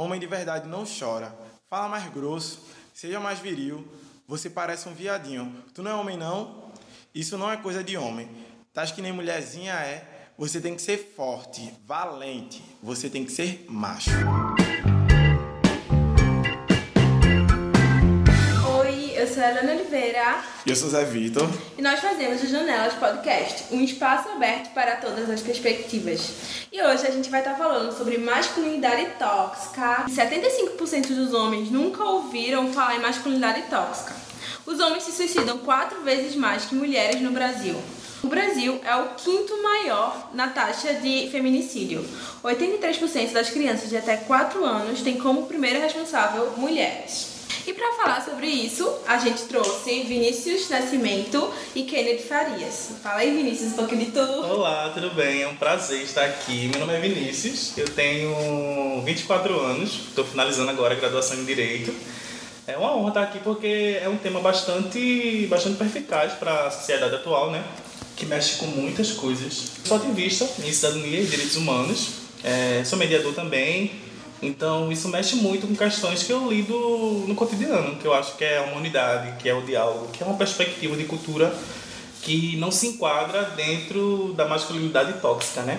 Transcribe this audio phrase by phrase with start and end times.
[0.00, 1.30] Homem de verdade não chora.
[1.68, 2.62] Fala mais grosso,
[2.94, 3.86] seja mais viril.
[4.26, 5.62] Você parece um viadinho.
[5.74, 6.72] Tu não é homem, não?
[7.14, 8.26] Isso não é coisa de homem.
[8.72, 10.30] Tá que nem mulherzinha é.
[10.38, 12.64] Você tem que ser forte, valente.
[12.82, 14.08] Você tem que ser macho.
[19.40, 20.44] Sou a Helena Oliveira.
[20.66, 21.48] E eu sou Zé Vitor.
[21.78, 26.30] E nós fazemos o Janelas Podcast, um espaço aberto para todas as perspectivas.
[26.70, 30.04] E hoje a gente vai estar falando sobre masculinidade tóxica.
[30.10, 34.14] 75% dos homens nunca ouviram falar em masculinidade tóxica.
[34.66, 37.76] Os homens se suicidam quatro vezes mais que mulheres no Brasil.
[38.22, 42.04] O Brasil é o quinto maior na taxa de feminicídio.
[42.44, 47.29] 83% das crianças de até 4 anos têm como primeiro responsável mulheres.
[47.66, 52.92] E para falar sobre isso, a gente trouxe Vinícius Nascimento e Kennedy Farias.
[53.02, 54.20] Fala aí, Vinícius, um pouquinho de tu.
[54.20, 55.42] Olá, tudo bem?
[55.42, 56.68] É um prazer estar aqui.
[56.68, 61.94] Meu nome é Vinícius, eu tenho 24 anos, estou finalizando agora a graduação em Direito.
[62.66, 67.14] É uma honra estar aqui porque é um tema bastante, bastante perspicaz para a sociedade
[67.14, 67.62] atual, né?
[68.20, 69.72] que mexe com muitas coisas.
[69.82, 72.08] Sou ativista em cidadania e direitos humanos,
[72.44, 73.92] é, sou mediador também,
[74.42, 76.74] então isso mexe muito com questões que eu lido
[77.26, 80.26] no cotidiano, que eu acho que é a humanidade, que é o diálogo, que é
[80.26, 81.54] uma perspectiva de cultura
[82.22, 85.78] que não se enquadra dentro da masculinidade tóxica, né?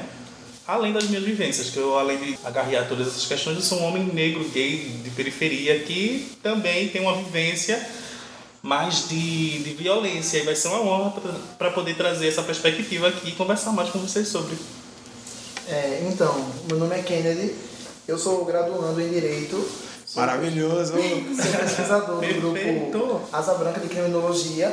[0.67, 3.85] Além das minhas vivências, que eu, além de agarrar todas essas questões, eu sou um
[3.85, 7.83] homem negro, gay, de periferia, que também tem uma vivência
[8.61, 10.37] mais de, de violência.
[10.37, 11.13] E vai ser uma honra
[11.57, 14.55] para poder trazer essa perspectiva aqui e conversar mais com vocês sobre.
[15.67, 17.53] É, então, meu nome é Kennedy,
[18.11, 19.65] eu sou graduando em Direito.
[20.13, 20.91] Maravilhoso!
[20.91, 24.67] Sou pesquisador do grupo Asa Branca de Criminologia,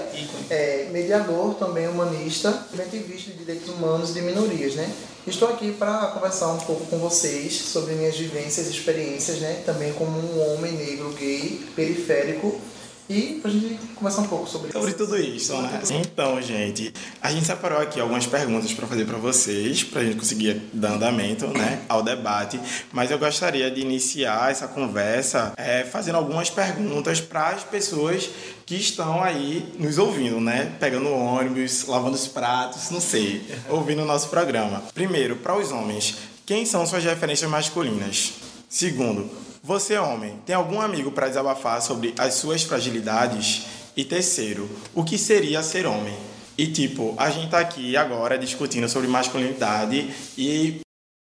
[0.50, 4.92] é, mediador também humanista, ativista de direitos humanos e de minorias, né?
[5.24, 9.62] Estou aqui para conversar um pouco com vocês sobre minhas vivências e experiências, né?
[9.64, 12.60] Também como um homem negro gay, periférico,
[13.08, 15.80] e pra gente conversar um pouco sobre, sobre tudo isso, né?
[15.90, 16.92] Então, gente,
[17.22, 20.92] a gente separou aqui algumas perguntas para fazer para vocês, para a gente conseguir dar
[20.92, 22.60] andamento né, ao debate.
[22.92, 28.28] Mas eu gostaria de iniciar essa conversa é, fazendo algumas perguntas para as pessoas
[28.66, 30.76] que estão aí nos ouvindo, né?
[30.78, 34.82] Pegando ônibus, lavando os pratos, não sei, ouvindo o nosso programa.
[34.92, 38.34] Primeiro, para os homens, quem são suas referências masculinas?
[38.68, 39.30] Segundo,
[39.62, 43.66] você, homem, tem algum amigo para desabafar sobre as suas fragilidades?
[43.96, 46.16] E terceiro, o que seria ser homem?
[46.56, 50.80] E tipo, a gente tá aqui agora discutindo sobre masculinidade e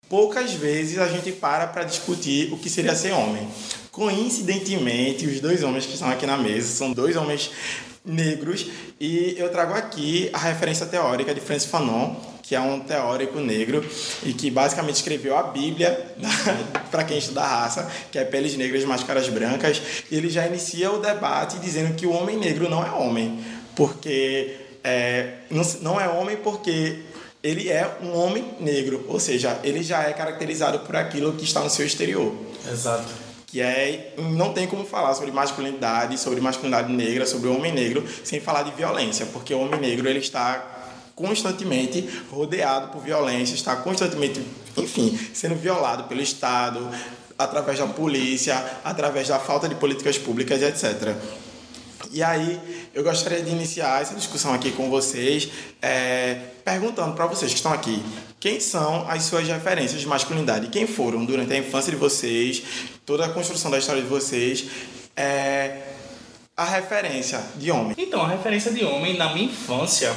[0.08, 3.48] poucas vezes a gente para para discutir o que seria ser homem.
[3.92, 7.50] Coincidentemente, os dois homens que estão aqui na mesa são dois homens
[8.04, 8.66] negros
[8.98, 12.16] e eu trago aqui a referência teórica de Francis Fanon,
[12.50, 13.88] que é um teórico negro
[14.24, 16.16] e que basicamente escreveu a Bíblia
[16.90, 19.80] para quem estuda a raça, que é Peles Negras, Máscaras Brancas.
[20.10, 23.38] E ele já inicia o debate dizendo que o homem negro não é homem,
[23.76, 27.02] porque é, não, não é homem porque
[27.40, 31.60] ele é um homem negro, ou seja, ele já é caracterizado por aquilo que está
[31.60, 32.34] no seu exterior.
[32.68, 33.12] Exato.
[33.46, 34.12] Que é.
[34.18, 38.64] Não tem como falar sobre masculinidade, sobre masculinidade negra, sobre o homem negro, sem falar
[38.64, 40.79] de violência, porque o homem negro ele está
[41.20, 44.40] constantemente rodeado por violência, está constantemente,
[44.76, 46.88] enfim, sendo violado pelo Estado,
[47.38, 51.14] através da polícia, através da falta de políticas públicas, etc.
[52.10, 52.58] E aí,
[52.94, 55.48] eu gostaria de iniciar essa discussão aqui com vocês,
[55.82, 58.02] é, perguntando para vocês que estão aqui,
[58.40, 60.68] quem são as suas referências de masculinidade?
[60.68, 62.62] Quem foram durante a infância de vocês,
[63.04, 64.64] toda a construção da história de vocês?
[65.14, 65.82] É,
[66.56, 67.94] a referência de homem.
[67.98, 70.14] Então, a referência de homem na minha infância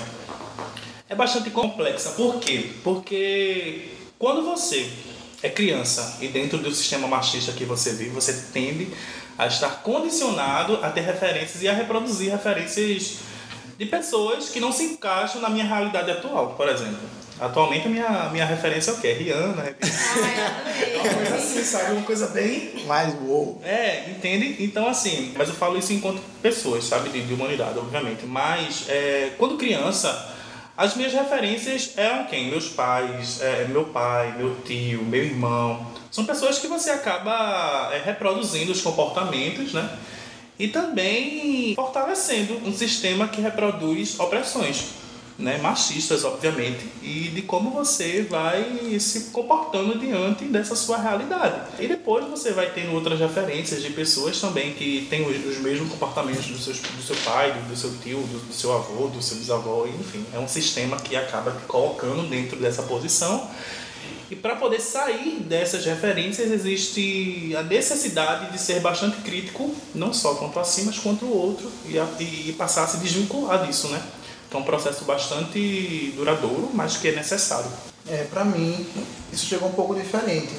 [1.09, 2.11] é bastante complexa.
[2.11, 2.71] Por quê?
[2.83, 4.89] Porque quando você
[5.41, 8.87] é criança e dentro do sistema machista que você vive, você tende
[9.37, 13.17] a estar condicionado a ter referências e a reproduzir referências
[13.77, 16.99] de pessoas que não se encaixam na minha realidade atual, por exemplo.
[17.39, 19.11] Atualmente a minha, minha referência é o quê?
[19.13, 19.75] Rihanna.
[19.81, 21.91] Ah, uma coisa assim, sabe?
[21.91, 23.57] Uma coisa bem mais boa.
[23.65, 24.63] É, entende?
[24.63, 27.09] Então assim, mas eu falo isso enquanto pessoas, sabe?
[27.09, 28.25] De, de humanidade, obviamente.
[28.25, 30.32] Mas é, quando criança
[30.75, 32.49] as minhas referências eram quem?
[32.49, 35.85] Meus pais, é, meu pai, meu tio, meu irmão.
[36.09, 39.97] São pessoas que você acaba é, reproduzindo os comportamentos, né?
[40.57, 45.02] E também fortalecendo um sistema que reproduz opressões
[45.37, 51.59] né, machistas, obviamente, e de como você vai se comportando diante dessa sua realidade.
[51.79, 56.45] E depois você vai tendo outras referências de pessoas também que têm os, mesmos comportamentos
[56.45, 59.37] do seu, do seu pai, do, do seu tio, do, do, seu avô, do seu
[59.37, 63.49] bisavô, enfim, é um sistema que acaba colocando dentro dessa posição
[64.29, 70.35] E para poder sair dessas referências, existe a necessidade de ser bastante crítico, não só
[70.35, 73.89] quanto a si, mas quanto o outro, e, a, e passar a se desvincular disso,
[73.89, 74.01] né?
[74.53, 77.65] Então é um processo bastante duradouro, mas que é necessário.
[78.07, 78.85] É, para mim,
[79.31, 80.53] isso chegou um pouco diferente,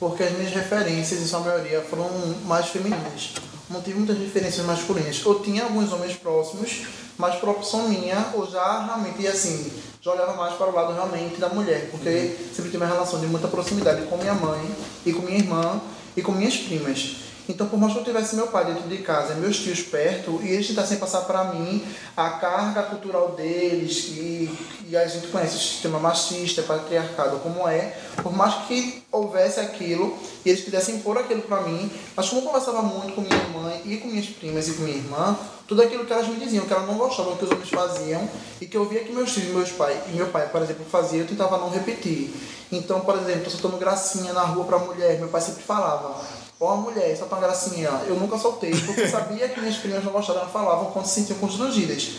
[0.00, 2.10] porque as minhas referências, em sua maioria, foram
[2.46, 3.34] mais femininas.
[3.70, 5.22] Não tive muitas referências masculinas.
[5.24, 6.82] Eu tinha alguns homens próximos,
[7.16, 9.70] mas por opção minha, eu já realmente, assim,
[10.02, 12.46] já olhava mais para o lado realmente da mulher, porque uhum.
[12.52, 14.68] sempre tive uma relação de muita proximidade com minha mãe
[15.06, 15.80] e com minha irmã
[16.16, 17.27] e com minhas primas.
[17.48, 20.38] Então, por mais que eu tivesse meu pai dentro de casa e meus tios perto,
[20.42, 21.82] e eles tentassem passar para mim
[22.14, 24.50] a carga cultural deles, e,
[24.86, 30.14] e a gente conhece o sistema machista, patriarcado como é, por mais que houvesse aquilo,
[30.44, 33.80] e eles quisessem impor aquilo para mim, mas como eu conversava muito com minha mãe
[33.86, 36.72] e com minhas primas e com minha irmã, tudo aquilo que elas me diziam, que
[36.72, 38.28] elas não gostavam que os homens faziam,
[38.60, 41.22] e que eu via que meus tios, meus pais, e meu pai, por exemplo, faziam,
[41.22, 42.30] eu tentava não repetir.
[42.70, 46.22] Então, por exemplo, eu soltando gracinha na rua para mulher, meu pai sempre falava,
[46.60, 47.88] Ó, mulher, só uma gracinha.
[48.06, 51.14] Eu nunca soltei, porque eu sabia que minhas primas não gostavam, elas falavam quando se
[51.14, 52.10] sentiam constrangidas.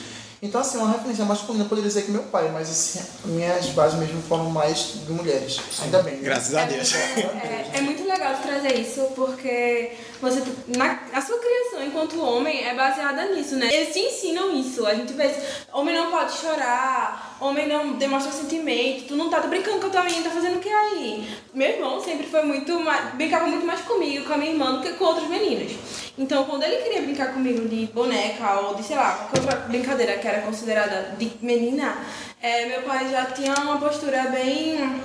[0.41, 4.21] Então, assim, uma referência masculina poderia dizer que meu pai, mas assim, minhas bases mesmo
[4.21, 5.59] foram mais de mulheres.
[5.81, 6.15] Ainda bem.
[6.15, 6.21] Né?
[6.23, 6.95] Graças a Deus.
[6.95, 9.91] É, é, é, muito legal trazer isso, porque
[10.21, 10.43] você,
[10.75, 13.69] na, a sua criação enquanto homem é baseada nisso, né?
[13.71, 14.85] Eles te ensinam isso.
[14.85, 15.33] A gente vê,
[15.71, 19.89] homem não pode chorar, homem não demonstra sentimento, tu não tá, tá brincando com a
[19.89, 21.27] tua menina, tá fazendo o que aí?
[21.53, 24.81] Meu irmão sempre foi muito mais, brincava muito mais comigo, com a minha irmã, do
[24.81, 25.71] que com outras meninas.
[26.17, 30.17] Então, quando ele queria brincar comigo de boneca ou de, sei lá, qualquer outra brincadeira
[30.17, 31.97] que era considerada de menina,
[32.41, 35.01] é, meu pai já tinha uma postura bem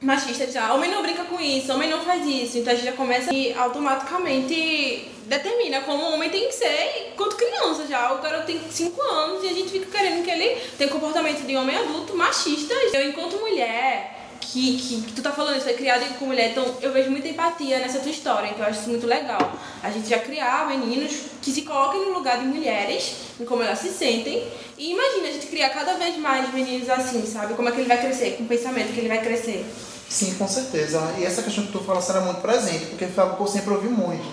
[0.00, 0.72] machista já.
[0.74, 2.58] Homem não brinca com isso, homem não faz isso.
[2.58, 7.36] Então a gente já começa e automaticamente determina como o homem tem que ser enquanto
[7.36, 8.12] criança já.
[8.12, 11.56] O garoto tem 5 anos e a gente fica querendo que ele tenha comportamento de
[11.56, 12.74] homem adulto machista.
[12.92, 14.15] Eu, enquanto mulher,
[14.52, 17.26] que, que, que, tu tá falando, isso foi criado com mulher, então eu vejo muita
[17.26, 19.52] empatia nessa tua história, então eu acho isso muito legal.
[19.82, 21.12] A gente já criar meninos
[21.42, 24.46] que se coloquem no lugar de mulheres, em como elas se sentem,
[24.78, 27.54] e imagina a gente criar cada vez mais meninos assim, sabe?
[27.54, 29.66] Como é que ele vai crescer, com o pensamento que ele vai crescer.
[30.08, 31.00] Sim, com certeza.
[31.18, 33.74] E essa questão que tu fala era muito presente, porque foi algo que eu sempre
[33.74, 34.24] ouvi muito.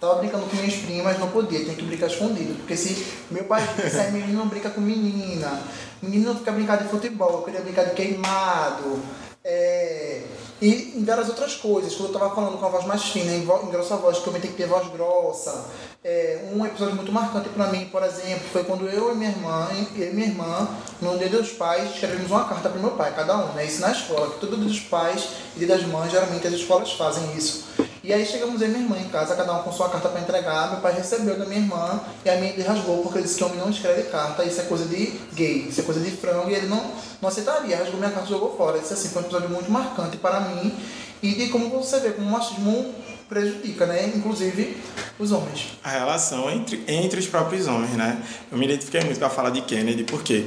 [0.00, 2.56] Tava brincando com minhas primas, não podia, tem que brincar escondido.
[2.56, 5.60] Porque se meu pai disse, aí menino não brinca com menina,
[6.02, 9.00] menino não fica brincando de futebol, eu queria brincar de queimado.
[9.42, 10.22] É,
[10.60, 13.46] e em várias outras coisas, quando eu estava falando com a voz mais fina, em,
[13.70, 15.64] grossa voz, que eu tenho que ter voz grossa.
[16.04, 19.68] É, um episódio muito marcante para mim, por exemplo, foi quando eu e minha irmã,
[19.96, 20.68] e minha irmã,
[21.00, 23.64] no dia dos pais, escrevemos uma carta para meu pai, cada um, né?
[23.64, 26.92] Isso na escola, que todo dia dos pais e dia das mães, geralmente as escolas
[26.92, 27.64] fazem isso.
[28.02, 30.20] E aí chegamos eu e minha irmã em casa, cada um com sua carta para
[30.20, 30.70] entregar.
[30.70, 33.44] Meu pai recebeu da minha irmã e a minha ele rasgou porque ele disse que
[33.44, 36.54] homem não escreve carta, isso é coisa de gay, isso é coisa de frango e
[36.54, 36.82] ele não,
[37.20, 37.76] não aceitaria.
[37.76, 38.78] Rasgou minha carta e jogou fora.
[38.78, 40.74] Isso assim, foi um episódio muito marcante para mim
[41.22, 42.94] e de como você vê como o machismo
[43.28, 44.10] prejudica, né?
[44.16, 44.76] Inclusive
[45.18, 45.78] os homens.
[45.84, 48.20] A relação entre, entre os próprios homens, né?
[48.50, 50.46] Eu me identifiquei muito com a fala de Kennedy, porque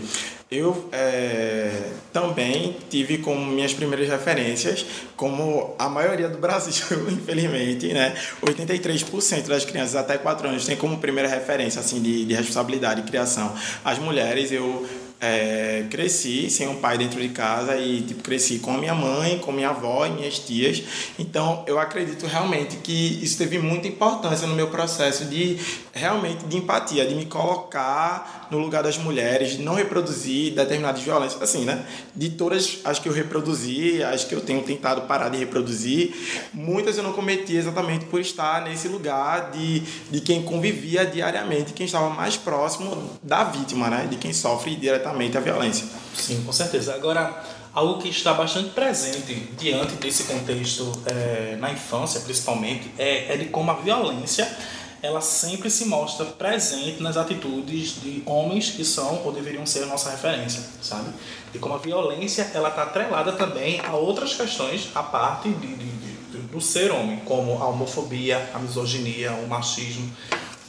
[0.54, 4.86] eu é, também tive como minhas primeiras referências,
[5.16, 8.16] como a maioria do Brasil, infelizmente, né?
[8.42, 13.04] 83% das crianças até 4 anos tem como primeira referência assim, de, de responsabilidade e
[13.04, 13.54] criação
[13.84, 14.52] as mulheres.
[14.52, 14.86] Eu
[15.24, 19.40] é, cresci sem um pai dentro de casa e tipo cresci com a minha mãe,
[19.40, 20.84] com minha avó e minhas tias.
[21.18, 25.58] Então eu acredito realmente que isso teve muita importância no meu processo de
[25.94, 31.40] realmente de empatia, de me colocar no lugar das mulheres, de não reproduzir determinadas violências,
[31.40, 31.86] assim, né?
[32.16, 36.14] De todas as que eu reproduzi, as que eu tenho tentado parar de reproduzir,
[36.52, 41.86] muitas eu não cometi exatamente por estar nesse lugar de, de quem convivia diariamente, quem
[41.86, 44.08] estava mais próximo da vítima, né?
[44.10, 45.86] De quem sofre diretamente a violência.
[46.16, 46.96] Sim, com certeza.
[46.96, 53.38] Agora, algo que está bastante presente diante desse contexto é, na infância, principalmente, é, é
[53.38, 54.48] de como a violência
[55.04, 59.86] ela sempre se mostra presente nas atitudes de homens que são ou deveriam ser a
[59.86, 61.10] nossa referência, sabe?
[61.54, 65.86] E como a violência ela está atrelada também a outras questões a parte de, de,
[65.86, 70.10] de, do ser homem, como a homofobia, a misoginia, o machismo.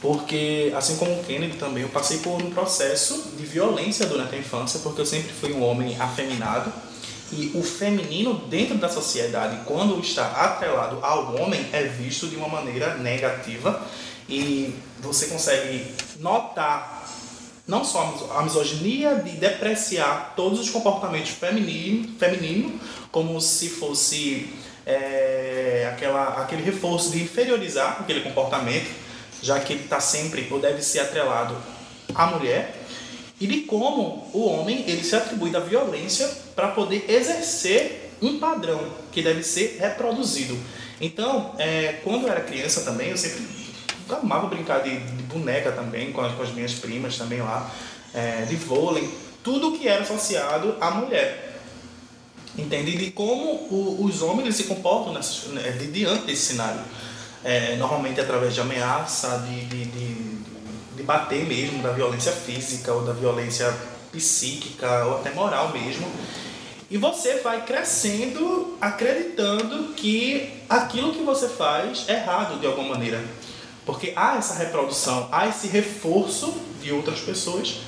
[0.01, 4.37] Porque, assim como o Kennedy também, eu passei por um processo de violência durante a
[4.37, 6.71] infância, porque eu sempre fui um homem afeminado.
[7.31, 12.49] E o feminino dentro da sociedade, quando está atrelado ao homem, é visto de uma
[12.49, 13.81] maneira negativa.
[14.27, 15.85] E você consegue
[16.19, 17.03] notar
[17.67, 22.79] não só a misoginia de depreciar todos os comportamentos femininos, feminino,
[23.11, 24.49] como se fosse
[24.85, 29.05] é, aquela, aquele reforço de inferiorizar aquele comportamento
[29.45, 31.55] já que ele está sempre ou deve ser atrelado
[32.13, 32.75] à mulher,
[33.39, 38.79] e de como o homem ele se atribui da violência para poder exercer um padrão
[39.11, 40.57] que deve ser reproduzido.
[40.99, 43.43] Então, é, quando eu era criança também, eu sempre
[44.09, 47.71] amava brincar de, de boneca também, com as, com as, minhas primas também lá,
[48.13, 49.09] é, de vôlei,
[49.43, 51.59] tudo que era associado à mulher.
[52.57, 52.97] Entende?
[52.97, 56.81] De como o, os homens se comportam nessa, né, de, diante desse cenário.
[57.43, 60.15] É, normalmente através de ameaça, de, de, de,
[60.95, 63.71] de bater mesmo, da violência física ou da violência
[64.11, 66.07] psíquica ou até moral mesmo.
[66.89, 73.23] E você vai crescendo acreditando que aquilo que você faz é errado de alguma maneira.
[73.85, 77.81] Porque há essa reprodução, há esse reforço de outras pessoas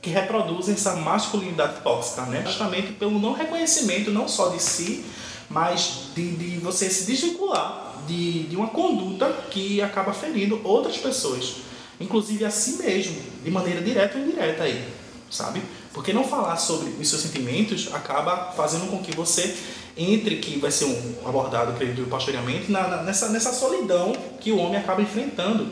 [0.00, 2.42] que reproduzem essa masculinidade tóxica, né?
[2.46, 5.04] Justamente pelo não reconhecimento não só de si,
[5.48, 11.56] mas de, de você se desvincular de, de uma conduta que acaba ferindo outras pessoas,
[12.00, 14.86] inclusive a si mesmo, de maneira direta ou indireta aí,
[15.30, 15.62] sabe?
[15.92, 19.56] Porque não falar sobre os seus sentimentos acaba fazendo com que você
[19.96, 24.58] entre, que vai ser um, abordado, acredito, posteriormente, na, na, nessa, nessa solidão que o
[24.58, 25.68] homem acaba enfrentando.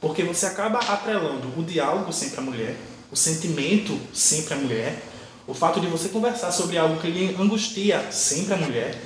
[0.00, 2.76] Porque você acaba atrelando o diálogo sempre à mulher,
[3.12, 5.02] o sentimento sempre à mulher,
[5.46, 8.98] o fato de você conversar sobre algo que lhe angustia sempre a mulher,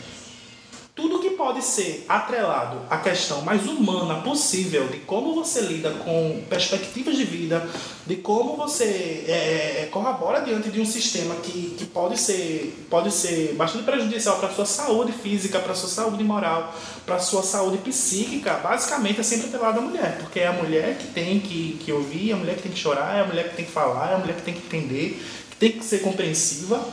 [1.37, 7.25] pode ser atrelado à questão mais humana possível de como você lida com perspectivas de
[7.25, 7.69] vida,
[8.07, 13.11] de como você é, é corrobora diante de um sistema que, que pode, ser, pode
[13.11, 16.75] ser bastante prejudicial para a sua saúde física, para a sua saúde moral,
[17.07, 20.97] para a sua saúde psíquica, basicamente é sempre atrelado à mulher, porque é a mulher
[20.99, 23.50] que tem que, que ouvir, é a mulher que tem que chorar, é a mulher
[23.50, 25.99] que tem que falar, é a mulher que tem que entender, que tem que ser
[25.99, 26.85] compreensiva.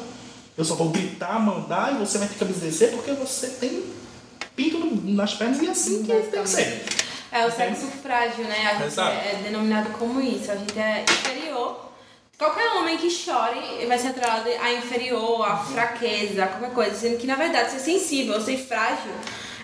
[0.57, 4.00] Eu só vou gritar, mandar e você vai ter que obedecer porque você tem
[4.55, 6.83] pinto nas pernas e é assim que tem que ser.
[7.31, 8.67] É o sexo frágil, né?
[8.67, 9.11] A gente Exato.
[9.11, 10.51] é denominado como isso.
[10.51, 11.91] A gente é inferior.
[12.37, 16.95] Qualquer homem que chore vai ser atrelado a inferior, a fraqueza, a qualquer coisa.
[16.95, 19.11] Sendo que, na verdade, ser sensível, ser frágil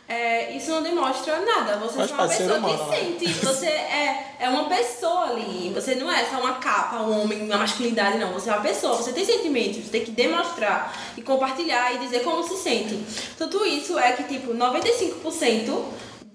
[0.10, 1.76] é, isso não demonstra nada.
[1.78, 2.98] Você é uma pessoa humano, que né?
[2.98, 3.34] sente.
[3.46, 5.70] Você é, é uma pessoa ali.
[5.76, 8.32] Você não é só uma capa, um homem, uma masculinidade, não.
[8.32, 8.96] Você é uma pessoa.
[8.96, 9.84] Você tem sentimentos.
[9.84, 12.98] Você tem que demonstrar e compartilhar e dizer como se sente.
[13.38, 15.84] Tudo isso é que, tipo, 95%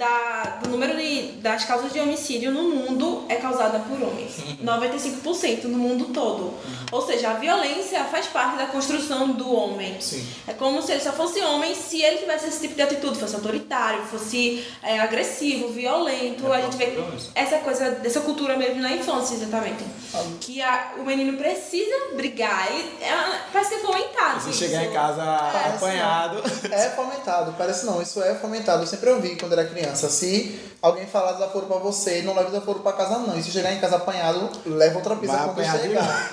[0.02, 4.32] da, do número de, das causas de homicídio no mundo é causada por homens.
[4.62, 6.42] 95% no mundo todo.
[6.42, 6.86] Uhum.
[6.90, 10.00] Ou seja, a violência faz parte da construção do homem.
[10.00, 10.26] Sim.
[10.48, 13.34] É como se ele só fosse homem se ele tivesse esse tipo de atitude, fosse
[13.34, 16.52] autoritário, fosse é, agressivo, violento.
[16.52, 16.92] É a gente vê
[17.34, 19.84] essa coisa, dessa cultura mesmo na infância, exatamente.
[20.12, 20.24] Ah.
[20.40, 22.72] Que a, o menino precisa brigar.
[22.72, 24.40] Ele, é, parece que é fomentado.
[24.40, 26.42] Se chegar em casa é, apanhado.
[26.70, 28.82] É fomentado, parece não, isso é fomentado.
[28.82, 30.08] Eu sempre ouvi quando era criança criança.
[30.08, 33.38] Se alguém falar desaforo pra você, não leva desaforo pra casa não.
[33.38, 36.32] E se chegar em casa apanhado, leva outra pizza Vai quando chegar.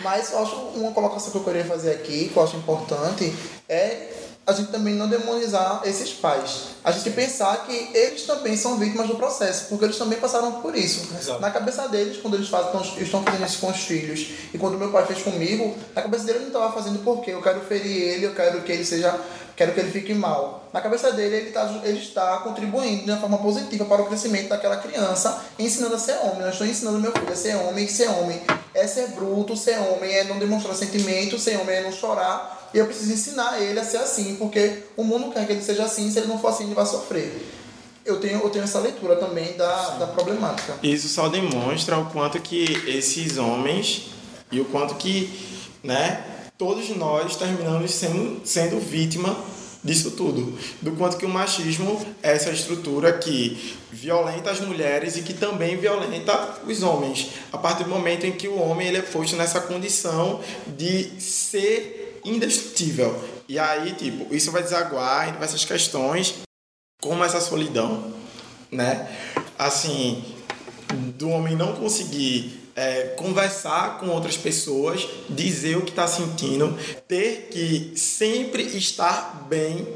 [0.00, 3.34] Mas eu acho uma colocação que eu queria fazer aqui, que eu acho importante,
[3.68, 4.12] é
[4.46, 6.74] a gente também não demonizar esses pais.
[6.84, 10.76] A gente pensar que eles também são vítimas do processo, porque eles também passaram por
[10.76, 11.08] isso.
[11.18, 11.40] Exato.
[11.40, 12.70] Na cabeça deles, quando eles fazem,
[13.02, 16.38] estão fazendo isso com os filhos, e quando meu pai fez comigo, na cabeça dele
[16.38, 19.18] ele não estava fazendo porque eu quero ferir ele, eu quero que ele seja
[19.56, 20.68] quero que ele fique mal.
[20.72, 24.48] Na cabeça dele, ele, tá, ele está contribuindo de uma forma positiva para o crescimento
[24.48, 26.42] daquela criança, ensinando a ser homem.
[26.42, 28.42] Eu estou ensinando meu filho a ser homem, ser homem
[28.74, 32.63] é ser bruto, ser homem é não demonstrar sentimento, ser homem é não chorar.
[32.74, 35.84] E eu preciso ensinar ele a ser assim, porque o mundo quer que ele seja
[35.84, 37.32] assim, se ele não for assim, ele vai sofrer.
[38.04, 40.74] Eu tenho, eu tenho essa leitura também da, da problemática.
[40.82, 44.06] Isso só demonstra o quanto que esses homens
[44.50, 45.30] e o quanto que,
[45.84, 46.24] né,
[46.58, 49.36] todos nós terminamos sendo, sendo vítima
[49.82, 50.58] disso tudo.
[50.82, 55.76] Do quanto que o machismo é essa estrutura que violenta as mulheres e que também
[55.76, 57.28] violenta os homens.
[57.52, 60.40] A partir do momento em que o homem ele é posto nessa condição
[60.76, 63.22] de ser indestrutível.
[63.48, 66.34] E aí, tipo, isso vai desaguar em diversas questões,
[67.00, 68.12] como essa solidão,
[68.70, 69.08] né?
[69.58, 70.24] Assim,
[71.16, 76.76] do homem não conseguir é, conversar com outras pessoas, dizer o que está sentindo,
[77.06, 79.86] ter que sempre estar bem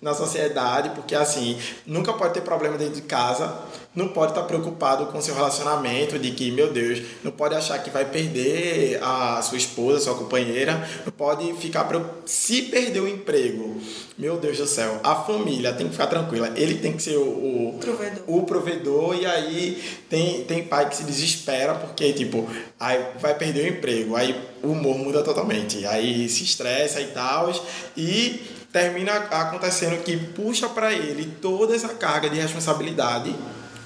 [0.00, 3.58] na sociedade, porque assim, nunca pode ter problema dentro de casa,
[3.98, 7.90] não pode estar preocupado com seu relacionamento, de que, meu Deus, não pode achar que
[7.90, 11.88] vai perder a sua esposa, sua companheira, não pode ficar
[12.24, 13.76] se perder o emprego.
[14.16, 17.22] Meu Deus do céu, a família tem que ficar tranquila, ele tem que ser o,
[17.70, 18.22] o provedor.
[18.28, 23.64] o provedor e aí tem, tem pai que se desespera porque, tipo, aí vai perder
[23.64, 27.52] o emprego, aí o humor muda totalmente, aí se estressa e tal,
[27.96, 33.34] e termina acontecendo que puxa para ele toda essa carga de responsabilidade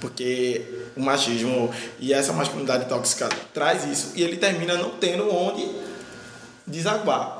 [0.02, 0.60] porque
[0.96, 5.64] o machismo e essa masculinidade tóxica traz isso e ele termina não tendo onde
[6.66, 7.38] desaguar.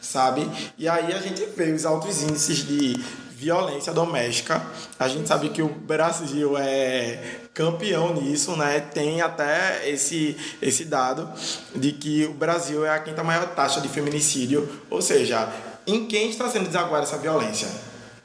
[0.00, 0.50] sabe?
[0.76, 3.00] E aí a gente vê os altos índices de
[3.30, 4.60] violência doméstica.
[4.98, 8.80] A gente sabe que o Brasil é campeão nisso, né?
[8.80, 11.30] Tem até esse, esse dado
[11.74, 15.48] de que o Brasil é a quinta maior taxa de feminicídio, ou seja,
[15.86, 17.68] em quem está sendo desaguada essa violência,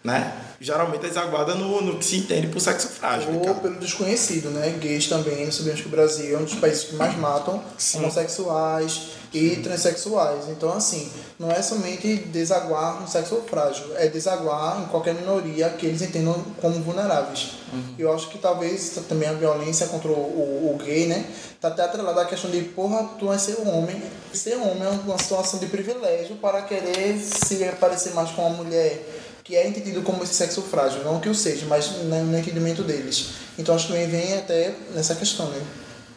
[0.05, 0.45] né?
[0.59, 3.33] geralmente é desaguada no, no que se entende por sexo frágil.
[3.33, 3.55] Ou cara.
[3.55, 4.75] pelo desconhecido, né?
[4.79, 7.99] Gays também, sabemos que o Brasil é um dos países que mais matam Sim.
[7.99, 10.47] homossexuais e transexuais.
[10.49, 15.85] Então, assim, não é somente desaguar no sexo frágil, é desaguar em qualquer minoria que
[15.85, 17.51] eles entendam como vulneráveis.
[17.73, 17.95] Uhum.
[17.99, 21.25] Eu acho que talvez também a violência contra o, o, o gay, né?
[21.59, 24.01] Tá até atrelada à questão de, porra, tu é ser homem.
[24.31, 29.24] Ser homem é uma situação de privilégio para querer se parecer mais com uma mulher
[29.45, 33.27] que é entendido como esse sexo frágil, não que o seja, mas no entendimento deles.
[33.59, 35.61] Então acho que também vem até nessa questão, né?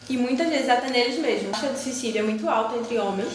[0.09, 1.49] E muitas vezes até neles mesmos.
[1.49, 3.31] A taxa de suicídio é muito alta entre homens.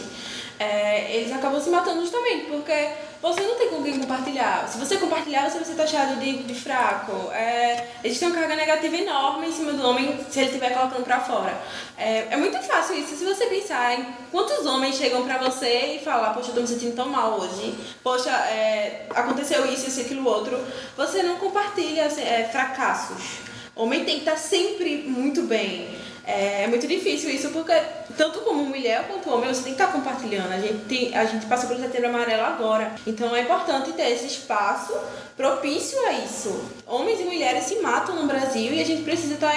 [0.57, 2.89] É, eles acabam se matando justamente porque
[3.21, 4.67] você não tem com quem compartilhar.
[4.69, 7.31] Se você compartilhar, você vai ser taxado de, de fraco.
[7.31, 11.19] É, existe uma carga negativa enorme em cima do homem se ele estiver colocando pra
[11.19, 11.59] fora.
[11.97, 13.15] É, é muito fácil isso.
[13.15, 16.67] Se você pensar em quantos homens chegam pra você e falar, poxa, eu tô me
[16.67, 20.63] sentindo tão mal hoje, poxa, é, aconteceu isso, isso, aquilo, outro,
[20.95, 23.39] você não compartilha assim, é, fracassos.
[23.75, 26.04] O homem tem que estar sempre muito bem.
[26.27, 27.73] É, é, muito difícil isso, porque
[28.17, 30.51] tanto como mulher quanto homem, você tem que estar compartilhando.
[30.51, 32.95] A gente, tem, a gente passa pelo setembro amarelo agora.
[33.05, 34.93] Então é importante ter esse espaço
[35.37, 36.65] propício a isso.
[36.87, 39.53] Homens e mulheres se matam no Brasil e a gente precisa estar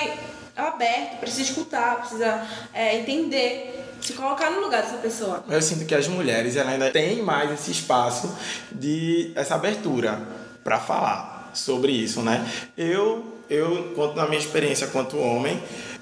[0.57, 5.45] aberto, precisa escutar, precisa é, entender se colocar no lugar dessa pessoa.
[5.49, 8.37] Eu sinto que as mulheres ainda têm mais esse espaço
[8.71, 10.21] de essa abertura
[10.63, 12.47] para falar sobre isso, né?
[12.77, 15.61] Eu, eu, quanto na minha experiência quanto homem,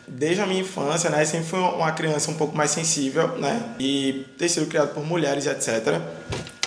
[0.08, 4.25] desde a minha infância, né, sempre fui uma criança um pouco mais sensível, né, e
[4.38, 6.00] ter sido criado por mulheres, etc.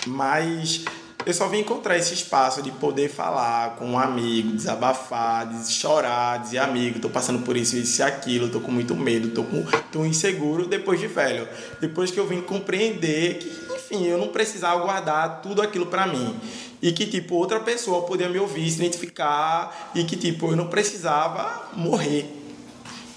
[0.06, 0.84] Mas
[1.26, 6.38] eu só vim encontrar esse espaço de poder falar com um amigo, desabafar, de chorar,
[6.38, 9.62] dizer amigo, tô passando por isso, isso e aquilo, tô com muito medo, tô, com,
[9.92, 11.46] tô inseguro depois de velho.
[11.80, 16.34] Depois que eu vim compreender que, enfim, eu não precisava guardar tudo aquilo para mim.
[16.80, 20.68] E que, tipo, outra pessoa podia me ouvir, se identificar, e que, tipo, eu não
[20.68, 22.39] precisava morrer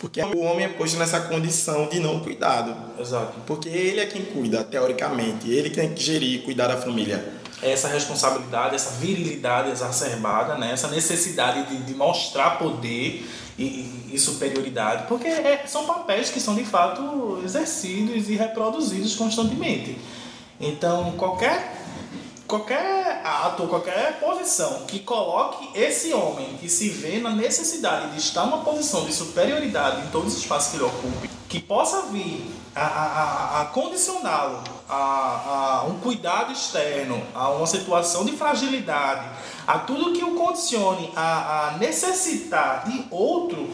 [0.04, 2.76] porque o homem é posto nessa condição de não cuidado.
[3.00, 3.40] Exato.
[3.48, 5.50] Porque ele é quem cuida, teoricamente.
[5.50, 7.26] Ele tem que gerir e cuidar da família.
[7.62, 10.74] Essa responsabilidade, essa virilidade exacerbada, né?
[10.74, 13.26] essa necessidade de, de mostrar poder
[13.58, 15.06] e, e, e superioridade.
[15.08, 19.98] Porque é, são papéis que são de fato exercidos e reproduzidos constantemente.
[20.60, 21.83] Então, qualquer
[22.54, 28.46] qualquer ato, qualquer posição que coloque esse homem que se vê na necessidade de estar
[28.46, 32.86] numa posição de superioridade em todos os espaços que ele ocupe, que possa vir a,
[32.86, 39.26] a, a condicioná-lo a, a um cuidado externo, a uma situação de fragilidade,
[39.66, 43.68] a tudo que o condicione a, a necessitar de outro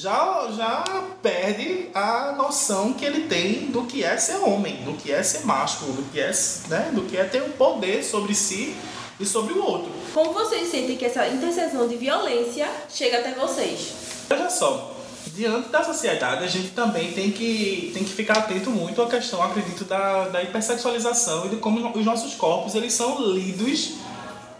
[0.00, 0.84] já, já
[1.22, 5.44] perde a noção que ele tem do que é ser homem, do que é ser
[5.44, 6.32] másculo, do que é,
[6.68, 8.74] né, do que é ter um poder sobre si
[9.18, 9.90] e sobre o outro.
[10.14, 13.92] Como vocês sentem que essa interseção de violência chega até vocês?
[14.26, 14.96] Veja só,
[15.34, 19.42] diante da sociedade a gente também tem que, tem que ficar atento muito à questão,
[19.42, 23.96] acredito, da, da hipersexualização e de como os nossos corpos eles são lidos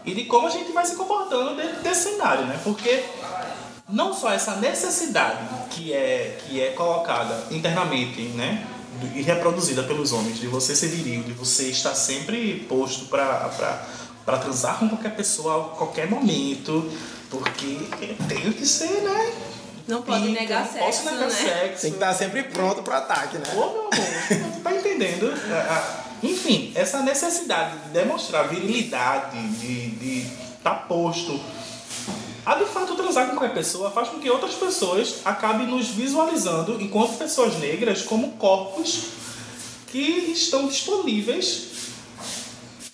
[0.05, 2.59] e de como a gente vai se comportando dentro desse cenário, né?
[2.63, 3.03] Porque
[3.91, 8.65] não só essa necessidade que é, que é colocada internamente, né?
[9.15, 14.77] E reproduzida pelos homens, de você ser viril, de você estar sempre posto para transar
[14.79, 16.89] com qualquer pessoa a qualquer momento,
[17.29, 17.79] porque
[18.27, 19.33] tenho que ser, né?
[19.87, 21.35] Não pode Pica, negar não sexo, posso negar né?
[21.35, 21.81] sexo.
[21.81, 23.45] Tem que estar sempre pronto para ataque, né?
[23.53, 25.33] Ô, meu amor, tá entendendo?
[26.21, 30.27] Enfim, essa necessidade de demonstrar virilidade, de
[30.59, 31.39] estar tá posto
[32.45, 36.81] a de fato transar com qualquer pessoa faz com que outras pessoas acabem nos visualizando
[36.81, 39.03] enquanto pessoas negras como corpos
[39.87, 41.67] que estão disponíveis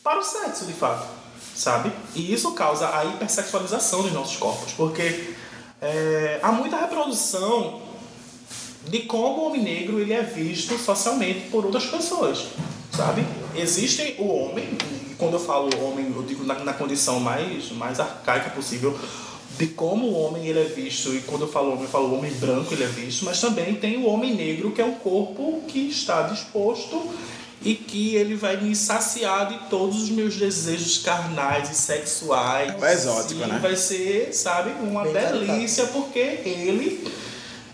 [0.03, 1.07] para o sexo, de fato,
[1.55, 1.91] sabe?
[2.15, 5.35] E isso causa a hipersexualização dos nossos corpos, porque
[5.81, 7.81] é, há muita reprodução
[8.89, 12.47] de como o homem negro ele é visto socialmente por outras pessoas,
[12.91, 13.23] sabe?
[13.55, 14.77] Existe o homem,
[15.17, 18.97] quando eu falo homem, eu digo na, na condição mais, mais arcaica possível,
[19.57, 22.31] de como o homem ele é visto, e quando eu falo homem, eu falo homem
[22.33, 25.89] branco ele é visto, mas também tem o homem negro, que é o corpo que
[25.89, 27.11] está disposto
[27.63, 32.81] e que ele vai me saciar de todos os meus desejos carnais e sexuais.
[32.81, 33.59] É exótico, e né?
[33.59, 37.11] vai ser, sabe, uma Bem delícia, porque ele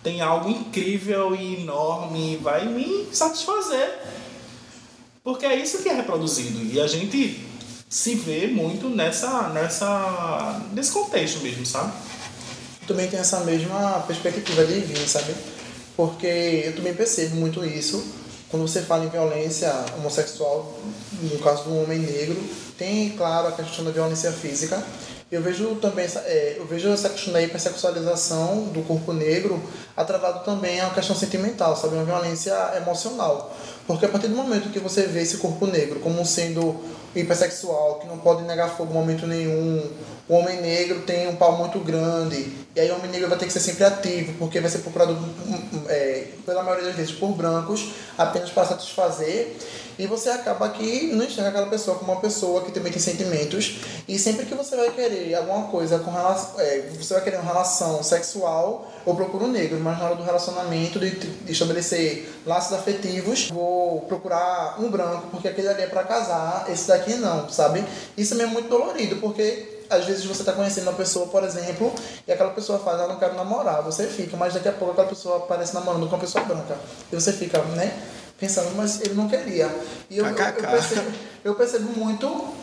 [0.02, 4.00] tem algo incrível e enorme e vai me satisfazer
[5.24, 6.74] Porque é isso que é reproduzido.
[6.74, 7.40] E a gente
[7.94, 11.94] se vê muito nessa, nessa, nesse contexto mesmo, sabe?
[12.82, 15.32] Eu também tenho essa mesma perspectiva de vir, sabe?
[15.96, 18.04] Porque eu também percebo muito isso.
[18.50, 20.76] Quando você fala em violência homossexual,
[21.22, 22.36] no caso do homem negro,
[22.80, 24.84] tem, claro, a questão da violência física,
[25.32, 29.62] eu vejo também é, eu vejo essa questão da hipersexualização do corpo negro
[29.96, 31.94] atrelado também a questão sentimental, sabe?
[31.94, 33.56] Uma violência emocional.
[33.86, 36.82] Porque a partir do momento que você vê esse corpo negro como sendo
[37.16, 39.90] hipersexual, que não pode negar fogo em momento nenhum,
[40.28, 43.46] o homem negro tem um pau muito grande, e aí o homem negro vai ter
[43.46, 45.18] que ser sempre ativo, porque vai ser procurado
[45.88, 49.56] é, pela maioria das vezes por brancos, apenas para satisfazer
[49.98, 53.80] e você acaba que não enxerga aquela pessoa como uma pessoa que também tem sentimentos.
[54.08, 56.60] E sempre que você vai querer alguma coisa com relação.
[56.60, 60.24] É, você vai querer uma relação sexual, eu procuro um negro, mas na hora do
[60.24, 66.04] relacionamento, de, de estabelecer laços afetivos, vou procurar um branco, porque aquele ali é para
[66.04, 67.84] casar, esse daqui não, sabe?
[68.18, 71.94] Isso também é muito dolorido, porque às vezes você está conhecendo uma pessoa, por exemplo,
[72.28, 75.08] e aquela pessoa fala, ah, não quero namorar, você fica, mas daqui a pouco aquela
[75.08, 76.78] pessoa aparece namorando com uma pessoa branca.
[77.12, 77.94] E você fica, né?
[78.44, 79.74] pensando, mas ele não queria.
[80.10, 81.12] E eu, eu, eu, percebo,
[81.46, 82.54] eu percebo muito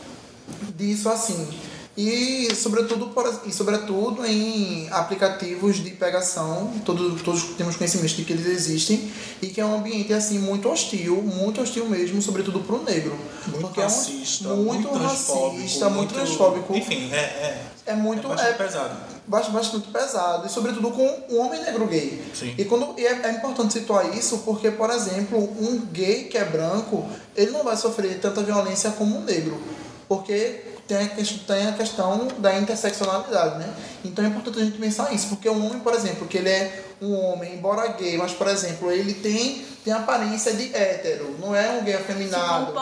[0.77, 1.49] disso assim.
[1.97, 8.33] E sobretudo, por, e sobretudo em aplicativos de pegação, todos, todos temos conhecimento de que
[8.33, 9.11] eles existem,
[9.43, 13.19] e que é um ambiente assim muito hostil, muito hostil mesmo, sobretudo para o negro.
[13.47, 16.77] Muito porque racista, é um, muito, muito racista, muito, transfóbico.
[16.77, 18.97] Enfim, é, é, é muito é bastante é, pesado.
[19.27, 22.23] Bastante pesado, e sobretudo com um homem negro gay.
[22.33, 22.55] Sim.
[22.57, 26.45] E, quando, e é, é importante situar isso porque, por exemplo, um gay que é
[26.45, 29.61] branco, ele não vai sofrer tanta violência como um negro.
[30.09, 31.09] Porque tem a,
[31.47, 33.73] tem a questão da interseccionalidade, né?
[34.05, 36.85] Então é importante a gente pensar isso, porque um homem, por exemplo, que ele é
[37.01, 41.71] um homem, embora gay, mas, por exemplo, ele tem, tem aparência de hétero, não é
[41.71, 42.73] um gay afeminado,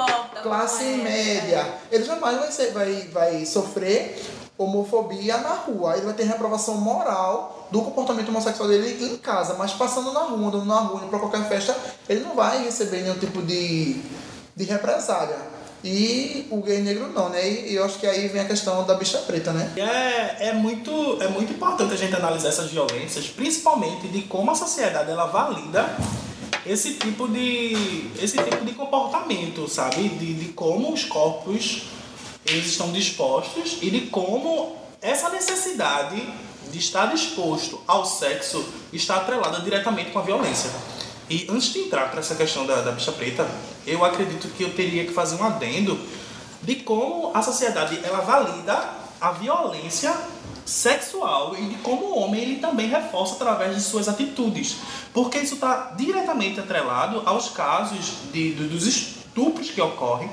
[0.42, 4.18] classe média, ele jamais vai, ser, vai, vai sofrer
[4.57, 9.73] homofobia na rua, ele vai ter reprovação moral do comportamento homossexual dele em casa, mas
[9.73, 11.77] passando na rua, andando na rua, indo pra qualquer festa,
[12.09, 14.01] ele não vai receber nenhum tipo de,
[14.57, 15.58] de represália.
[15.85, 17.49] E o gay negro não, né?
[17.49, 19.73] E eu acho que aí vem a questão da bicha preta, né?
[19.77, 24.55] É, é, muito, é muito importante a gente analisar essas violências, principalmente de como a
[24.55, 25.97] sociedade ela valida
[26.67, 30.09] esse tipo de, esse tipo de comportamento, sabe?
[30.09, 31.83] De, de como os corpos
[32.45, 36.23] eles estão dispostos e de como essa necessidade
[36.71, 40.71] de estar disposto ao sexo está atrelada diretamente com a violência.
[41.31, 43.47] E antes de entrar para essa questão da, da bicha preta,
[43.87, 45.99] eu acredito que eu teria que fazer um adendo
[46.62, 50.14] de como a sociedade ela valida a violência
[50.64, 54.77] sexual e de como o homem ele também reforça através de suas atitudes,
[55.14, 60.31] porque isso está diretamente atrelado aos casos de, de, dos estupros que ocorrem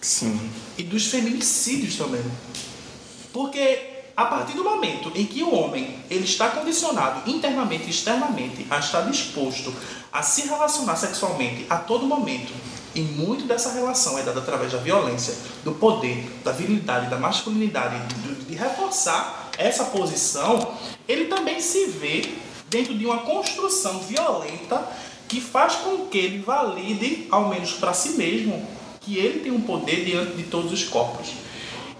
[0.00, 0.50] Sim.
[0.76, 2.24] e dos feminicídios também,
[3.32, 8.66] porque a partir do momento em que o homem ele está condicionado internamente e externamente
[8.68, 9.72] a estar disposto
[10.12, 12.52] a se relacionar sexualmente a todo momento,
[12.96, 17.94] e muito dessa relação é dada através da violência, do poder, da virilidade, da masculinidade,
[18.44, 20.74] de, reforçar essa posição,
[21.06, 22.28] ele também se vê
[22.68, 24.84] dentro de uma construção violenta
[25.28, 28.66] que faz com que ele valide, ao menos para si mesmo,
[29.00, 31.28] que ele tem um poder diante de todos os corpos.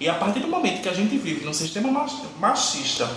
[0.01, 2.07] E a partir do momento que a gente vive num sistema
[2.39, 3.09] machista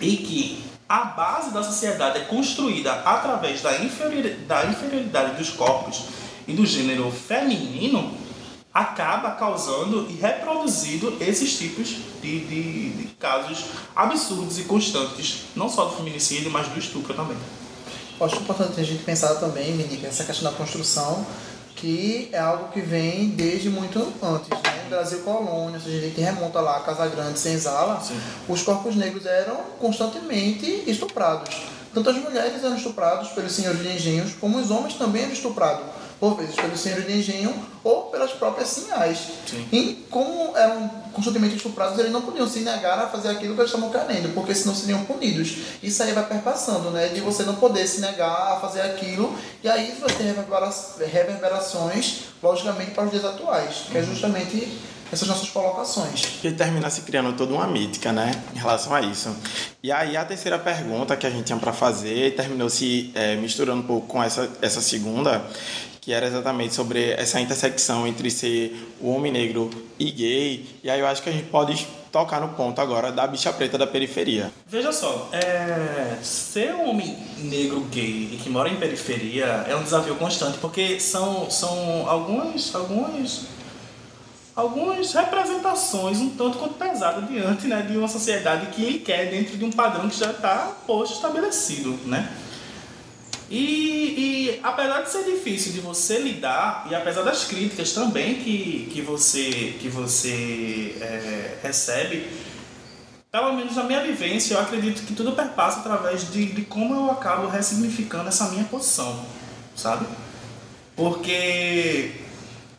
[0.00, 6.04] e que a base da sociedade é construída através da inferioridade dos corpos
[6.46, 8.12] e do gênero feminino,
[8.72, 15.86] acaba causando e reproduzindo esses tipos de, de, de casos absurdos e constantes, não só
[15.86, 17.36] do feminicídio, mas do estupro também.
[18.20, 21.24] Acho importante a gente pensar também, Minica, essa questão da construção
[21.76, 24.86] que é algo que vem desde muito antes, né?
[24.88, 28.20] Brasil colônia, se a gente remonta lá a Casa Grande, Senzala, Sim.
[28.48, 31.54] os corpos negros eram constantemente estuprados.
[31.92, 35.84] Tanto as mulheres eram estupradas pelos senhores de engenhos, como os homens também eram estuprados
[36.18, 39.18] por vezes pelo senhor de engenho ou pelas próprias sinhais.
[39.46, 39.68] Sim.
[39.72, 43.72] E como eram constantemente estuprados, eles não podiam se negar a fazer aquilo que eles
[43.72, 45.56] estavam querendo, porque senão seriam punidos.
[45.82, 47.08] Isso aí vai perpassando, né?
[47.08, 50.34] De você não poder se negar a fazer aquilo, e aí vai ter
[51.06, 54.06] reverberações, logicamente, para os dias atuais, que é uhum.
[54.06, 54.78] justamente
[55.12, 56.24] essas nossas colocações.
[56.42, 59.34] E termina se criando toda uma mítica, né, em relação a isso.
[59.82, 63.82] E aí a terceira pergunta que a gente tinha para fazer terminou se é, misturando
[63.82, 65.44] um pouco com essa, essa segunda,
[66.04, 70.66] que era exatamente sobre essa intersecção entre ser o homem negro e gay.
[70.84, 73.78] E aí eu acho que a gente pode tocar no ponto agora da bicha preta
[73.78, 74.52] da periferia.
[74.66, 76.18] Veja só, é...
[76.22, 81.00] ser um homem negro gay e que mora em periferia é um desafio constante, porque
[81.00, 83.46] são, são algumas, algumas,
[84.54, 89.64] algumas representações um tanto quanto pesadas diante né, de uma sociedade que quer dentro de
[89.64, 92.30] um padrão que já está posto estabelecido, né?
[93.50, 98.88] E, e, apesar de ser difícil de você lidar, e apesar das críticas também que,
[98.92, 102.26] que você, que você é, recebe,
[103.30, 107.10] pelo menos na minha vivência, eu acredito que tudo perpassa através de, de como eu
[107.10, 109.26] acabo ressignificando essa minha posição,
[109.76, 110.06] sabe?
[110.96, 112.12] Porque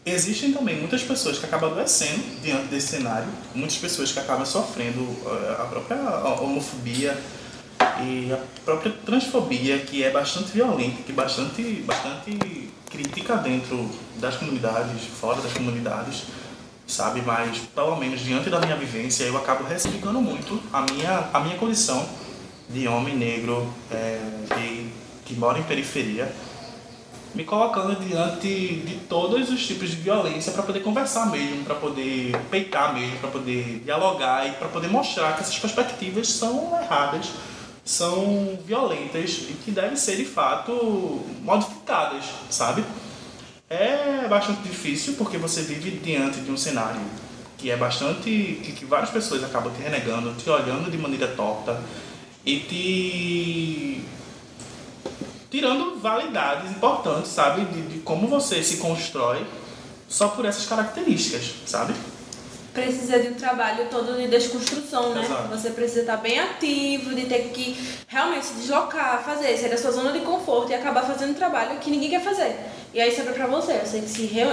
[0.05, 5.01] existem também muitas pessoas que acabam adoecendo diante desse cenário, muitas pessoas que acabam sofrendo
[5.25, 5.97] é, a própria
[6.41, 7.21] homofobia,
[8.01, 15.03] e a própria transfobia, que é bastante violenta, que bastante, bastante crítica dentro das comunidades,
[15.19, 16.23] fora das comunidades,
[16.87, 17.21] sabe?
[17.21, 21.57] Mas, pelo menos diante da minha vivência, eu acabo ressignificando muito a minha, a minha
[21.57, 22.07] condição
[22.69, 24.19] de homem negro é,
[24.55, 24.91] que,
[25.25, 26.31] que mora em periferia,
[27.33, 32.31] me colocando diante de todos os tipos de violência para poder conversar mesmo, para poder
[32.49, 37.31] peitar mesmo, para poder dialogar e para poder mostrar que essas perspectivas são erradas
[37.85, 42.83] são violentas e que devem ser de fato modificadas, sabe?
[43.69, 47.01] É bastante difícil porque você vive diante de um cenário
[47.59, 48.59] que é bastante.
[48.63, 51.79] que, que várias pessoas acabam te renegando, te olhando de maneira torta
[52.43, 54.01] e te.
[55.51, 57.65] tirando validades importantes, sabe?
[57.65, 59.45] De, de como você se constrói
[60.07, 61.93] só por essas características, sabe?
[62.75, 65.23] Precisa de um trabalho todo de desconstrução, né?
[65.23, 65.47] Exato.
[65.47, 67.75] Você precisa estar bem ativo, de ter que
[68.07, 71.79] realmente se deslocar, fazer, sair da sua zona de conforto e acabar fazendo um trabalho
[71.79, 72.53] que ninguém quer fazer.
[72.93, 74.47] E aí sobra pra você, você tem que se, reu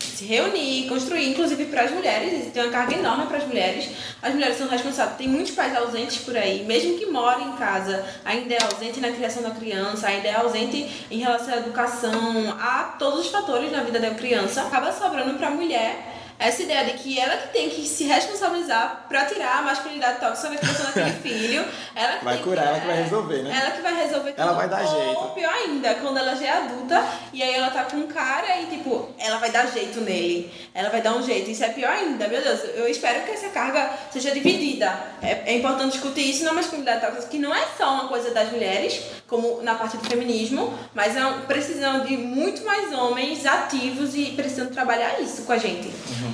[0.00, 3.88] se reunir, construir, inclusive para as mulheres, tem uma carga enorme para as mulheres.
[4.22, 8.04] As mulheres são responsáveis, tem muitos pais ausentes por aí, mesmo que morem em casa,
[8.24, 12.94] ainda é ausente na criação da criança, ainda é ausente em relação à educação, a
[12.98, 16.92] todos os fatores na vida da criança, acaba sobrando para a mulher essa ideia de
[16.94, 21.12] que ela que tem que se responsabilizar para tirar a masculinidade tóxica da criação daquele
[21.12, 21.64] filho.
[21.94, 23.60] Ela que vai curar, que, ela que vai resolver, né?
[23.60, 24.42] Ela que vai resolver tudo.
[24.42, 25.20] Ela vai dar ou, jeito.
[25.20, 28.60] Ou pior ainda, quando ela já é adulta e aí ela tá com um cara
[28.60, 30.52] e tipo, ela vai dar jeito nele.
[30.74, 31.50] Ela vai dar um jeito.
[31.50, 32.60] Isso é pior ainda, meu Deus.
[32.74, 34.92] Eu espero que essa carga seja dividida.
[35.22, 38.50] É, é importante discutir isso na masculinidade tóxica, que não é só uma coisa das
[38.50, 39.00] mulheres,
[39.34, 44.26] como na parte do feminismo, mas é um, precisam de muito mais homens ativos e
[44.26, 45.88] precisam trabalhar isso com a gente.
[45.88, 46.32] Uhum.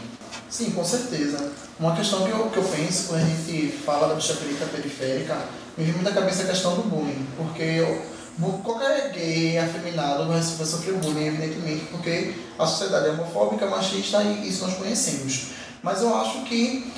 [0.50, 1.50] Sim, com certeza.
[1.78, 5.38] Uma questão que eu, que eu penso quando a gente fala da bicha preta periférica,
[5.78, 7.26] me vem muito à cabeça a questão do bullying.
[7.38, 8.02] Porque eu,
[8.62, 14.46] qualquer gay afeminado vai, vai sofrer bullying, evidentemente, porque a sociedade é homofóbica, machista e
[14.46, 15.52] isso nós conhecemos.
[15.82, 16.92] Mas eu acho que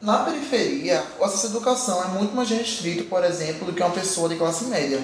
[0.00, 3.90] na periferia, o acesso à educação é muito mais restrito, por exemplo, do que uma
[3.90, 5.00] pessoa de classe média.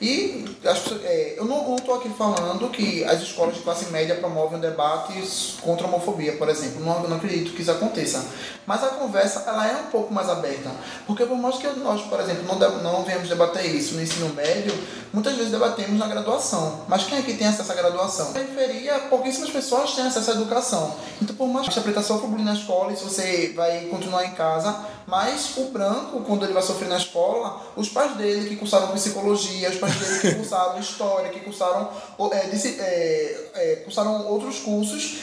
[0.00, 4.58] E as, é, eu não estou aqui falando que as escolas de classe média promovem
[4.60, 6.84] debates contra a homofobia, por exemplo.
[6.84, 8.24] Não, não acredito que isso aconteça.
[8.66, 10.70] Mas a conversa ela é um pouco mais aberta.
[11.06, 14.74] Porque por mais que nós, por exemplo, não, não venhamos debater isso no ensino médio,
[15.12, 16.84] muitas vezes debatemos na graduação.
[16.88, 18.26] Mas quem é que tem acesso à graduação?
[18.26, 20.94] Na periferia, pouquíssimas pessoas têm acesso à educação.
[21.22, 24.24] Então, por mais que a preta sofra bullying na escola, e se você vai continuar
[24.26, 28.56] em casa, mas o branco, quando ele vai sofrer na escola, os pais dele que
[28.56, 31.88] cursaram psicologia, os pais dele que cursaram história, que cursaram,
[32.32, 35.18] é, é, é, cursaram outros cursos,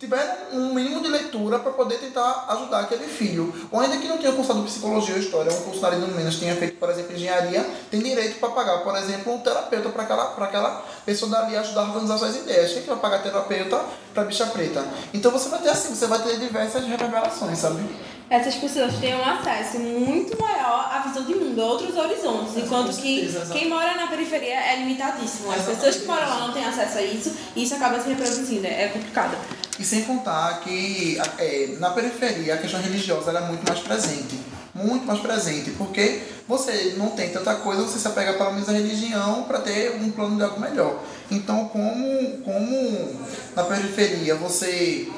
[0.00, 3.52] tiveram um mínimo de leitura para poder tentar ajudar aquele filho.
[3.70, 6.56] Ou ainda que não tenha cursado psicologia ou história, um curso na área Minas tenha
[6.56, 10.84] feito, por exemplo, engenharia, tem direito para pagar, por exemplo, um terapeuta para aquela, aquela
[11.04, 12.70] pessoa dali ajudar a organizar suas ideias.
[12.70, 13.78] Quem é que vai pagar terapeuta
[14.14, 14.82] para bicha preta?
[15.12, 17.84] Então você vai ter assim, você vai ter diversas reverberações, sabe?
[18.30, 22.96] Essas pessoas têm um acesso muito maior à visão de mundo, a outros horizontes, enquanto
[22.96, 25.50] que quem mora na periferia é limitadíssimo.
[25.50, 28.64] As pessoas que moram lá não têm acesso a isso e isso acaba se reproduzindo,
[28.68, 29.36] é complicado.
[29.80, 34.38] E sem contar que é, na periferia a questão religiosa é muito mais presente.
[34.72, 38.72] Muito mais presente, porque você não tem tanta coisa, você se apega pelo menos à
[38.72, 41.02] religião para ter um plano de algo melhor.
[41.28, 43.20] Então, como, como
[43.56, 45.08] na periferia você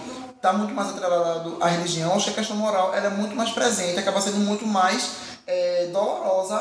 [0.42, 3.50] está muito mais atrelado à religião, acho que a questão moral ela é muito mais
[3.50, 5.10] presente, acaba sendo muito mais
[5.46, 6.58] é, dolorosa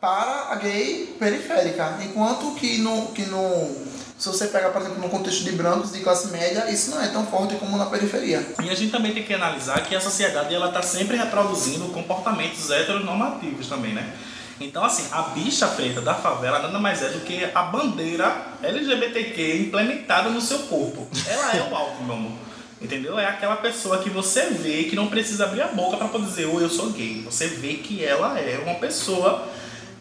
[0.00, 1.96] para a gay periférica.
[2.02, 3.88] Enquanto que no, que no
[4.18, 7.06] se você pega, por exemplo, no contexto de brancos de classe média, isso não é
[7.06, 8.44] tão forte como na periferia.
[8.64, 12.68] E a gente também tem que analisar que a sociedade ela está sempre reproduzindo comportamentos
[12.68, 14.12] heteronormativos também, né?
[14.60, 19.68] Então, assim, a bicha preta da favela nada mais é do que a bandeira LGBTQ
[19.68, 21.08] implementada no seu corpo.
[21.26, 22.49] Ela é o alvo, meu amor.
[22.80, 23.18] Entendeu?
[23.18, 26.46] É aquela pessoa que você vê que não precisa abrir a boca para poder dizer,
[26.46, 27.22] oh, eu sou gay.
[27.22, 29.46] Você vê que ela é uma pessoa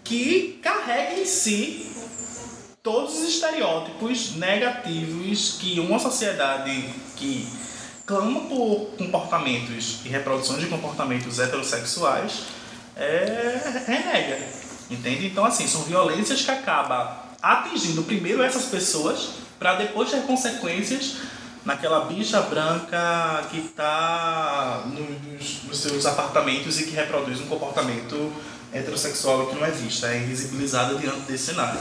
[0.04, 1.86] que carrega em si
[2.82, 6.86] todos os estereótipos negativos que uma sociedade
[7.18, 7.46] que
[8.06, 12.44] clama por comportamentos e reproduções de comportamentos heterossexuais
[12.96, 14.40] é, renega.
[14.90, 15.28] Entende?
[15.28, 17.08] Então, assim, são violências que acabam
[17.42, 21.18] atingindo primeiro essas pessoas para depois ter consequências
[21.66, 28.32] naquela bicha branca que está nos, nos, seus apartamentos e que reproduz um comportamento
[28.72, 31.80] heterossexual que não é vista, é invisibilizada diante desse cenário.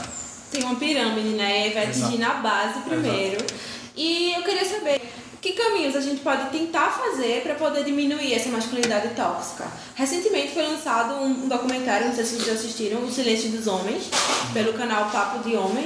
[0.51, 1.67] Tem uma pirâmide, né?
[1.67, 3.35] E vai atingir na base primeiro.
[3.35, 3.53] Exato.
[3.95, 5.01] E eu queria saber
[5.41, 9.65] que caminhos a gente pode tentar fazer para poder diminuir essa masculinidade tóxica?
[9.95, 14.09] Recentemente foi lançado um documentário, não sei se vocês já assistiram, O Silêncio dos Homens,
[14.53, 15.85] pelo canal Papo de Homem.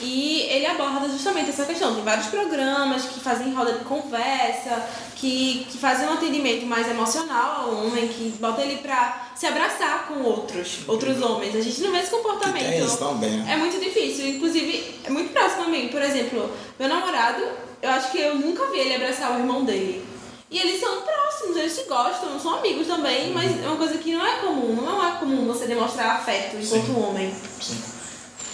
[0.00, 1.94] E ele aborda justamente essa questão.
[1.94, 7.62] Tem vários programas que fazem roda de conversa, que, que fazem um atendimento mais emocional
[7.62, 11.56] ao homem, que bota ele pra se abraçar com outros, outros homens.
[11.56, 12.64] A gente não vê esse comportamento.
[12.64, 13.42] É, isso também.
[13.50, 14.28] é muito difícil.
[14.28, 15.88] Inclusive, é muito próximo a mim.
[15.88, 17.42] Por exemplo, meu namorado,
[17.80, 20.04] eu acho que eu nunca vi ele abraçar o irmão dele.
[20.50, 24.14] E eles são próximos, eles se gostam, são amigos também, mas é uma coisa que
[24.14, 24.74] não é comum.
[24.76, 27.02] Não é comum você demonstrar afeto enquanto Sim.
[27.02, 27.34] homem.
[27.60, 27.95] Sim.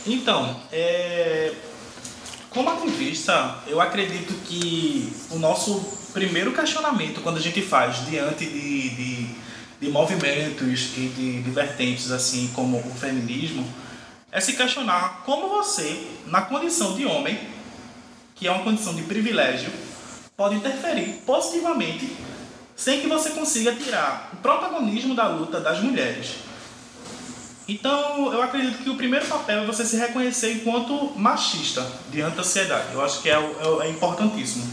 [0.06, 1.52] Então, é,
[2.50, 5.80] como ativista, eu acredito que o nosso
[6.12, 9.26] primeiro questionamento quando a gente faz diante de, de,
[9.80, 13.66] de movimentos e de, de vertentes assim como o feminismo
[14.30, 17.38] é se questionar como você, na condição de homem,
[18.34, 19.70] que é uma condição de privilégio,
[20.36, 22.16] pode interferir positivamente
[22.74, 26.34] sem que você consiga tirar o protagonismo da luta das mulheres.
[27.68, 32.42] Então, eu acredito que o primeiro papel é você se reconhecer enquanto machista diante da
[32.42, 32.92] sociedade.
[32.92, 34.64] Eu acho que é, é, é importantíssimo.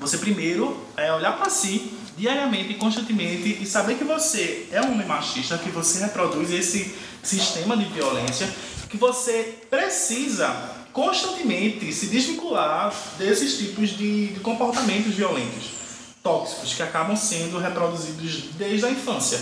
[0.00, 4.92] Você primeiro é olhar para si diariamente e constantemente e saber que você é um
[4.92, 8.48] homem machista, que você reproduz esse sistema de violência,
[8.88, 10.48] que você precisa
[10.92, 15.70] constantemente se desvincular desses tipos de, de comportamentos violentos,
[16.22, 19.38] tóxicos, que acabam sendo reproduzidos desde a infância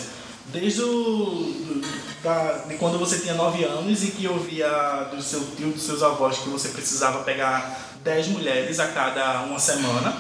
[0.53, 1.83] desde o,
[2.23, 4.69] da, de quando você tinha 9 anos e que ouvia
[5.11, 9.59] do seu tio, dos seus avós que você precisava pegar 10 mulheres a cada uma
[9.59, 10.17] semana,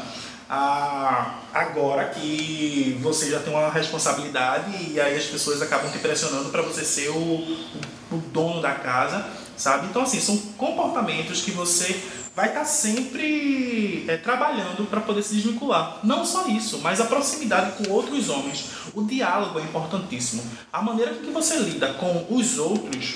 [0.48, 6.50] a, agora que você já tem uma responsabilidade e aí as pessoas acabam te pressionando
[6.50, 7.68] para você ser o, o,
[8.12, 9.86] o dono da casa, sabe?
[9.86, 12.00] Então, assim, são comportamentos que você
[12.36, 16.00] vai estar tá sempre é, trabalhando para poder se desvincular.
[16.04, 18.66] Não só isso, mas a proximidade com outros homens.
[18.92, 20.42] O diálogo é importantíssimo.
[20.70, 23.14] A maneira com que você lida com os outros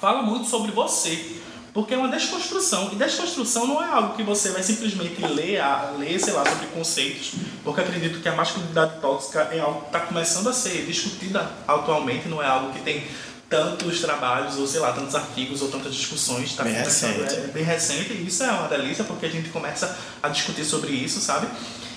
[0.00, 1.42] fala muito sobre você.
[1.72, 2.90] Porque é uma desconstrução.
[2.92, 5.60] E desconstrução não é algo que você vai simplesmente ler,
[5.98, 7.34] ler sei lá, sobre conceitos.
[7.62, 12.28] Porque acredito que a masculinidade tóxica é algo que está começando a ser discutida atualmente,
[12.28, 13.04] não é algo que tem
[13.48, 16.54] tantos trabalhos, ou sei lá, tantos artigos ou tantas discussões.
[16.54, 17.34] Tá bem recente.
[17.34, 20.92] É bem recente, e isso é uma delícia porque a gente começa a discutir sobre
[20.92, 21.46] isso, sabe?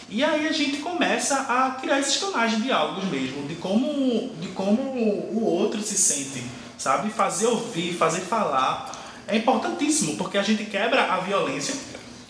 [0.10, 4.48] E aí a gente começa a criar esses canais de diálogos mesmo, de como, de
[4.50, 6.44] como o outro se sente,
[6.78, 7.10] sabe?
[7.10, 8.92] Fazer ouvir, fazer falar
[9.28, 11.76] é importantíssimo, porque a gente quebra a violência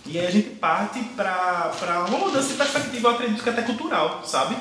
[0.08, 4.23] e aí a gente parte para uma mudança de perspectiva, eu acredito que até cultural,
[4.25, 4.56] sabe?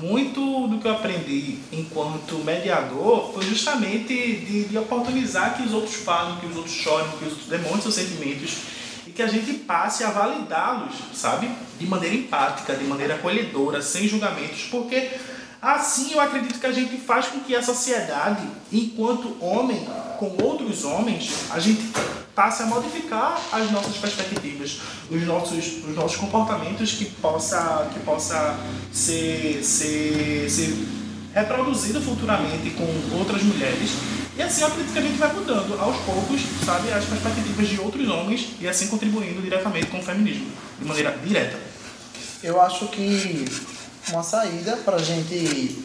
[0.00, 5.94] Muito do que eu aprendi enquanto mediador foi justamente de, de oportunizar que os outros
[5.96, 8.56] falem, que os outros chorem, que os outros demonstrem seus sentimentos
[9.06, 11.50] e que a gente passe a validá-los, sabe?
[11.78, 15.10] De maneira empática, de maneira acolhedora, sem julgamentos, porque
[15.60, 19.86] assim eu acredito que a gente faz com que a sociedade, enquanto homem,
[20.18, 21.82] com outros homens, a gente
[22.40, 28.58] passe a modificar as nossas perspectivas, os nossos, os nossos comportamentos que possa, que possa
[28.90, 30.74] ser, ser, ser
[31.34, 33.90] reproduzido futuramente com outras mulheres.
[34.38, 38.08] E assim acredito que a gente vai mudando aos poucos, sabe, as perspectivas de outros
[38.08, 40.46] homens e assim contribuindo diretamente com o feminismo,
[40.78, 41.58] de maneira direta.
[42.42, 43.44] Eu acho que
[44.08, 45.84] uma saída para a gente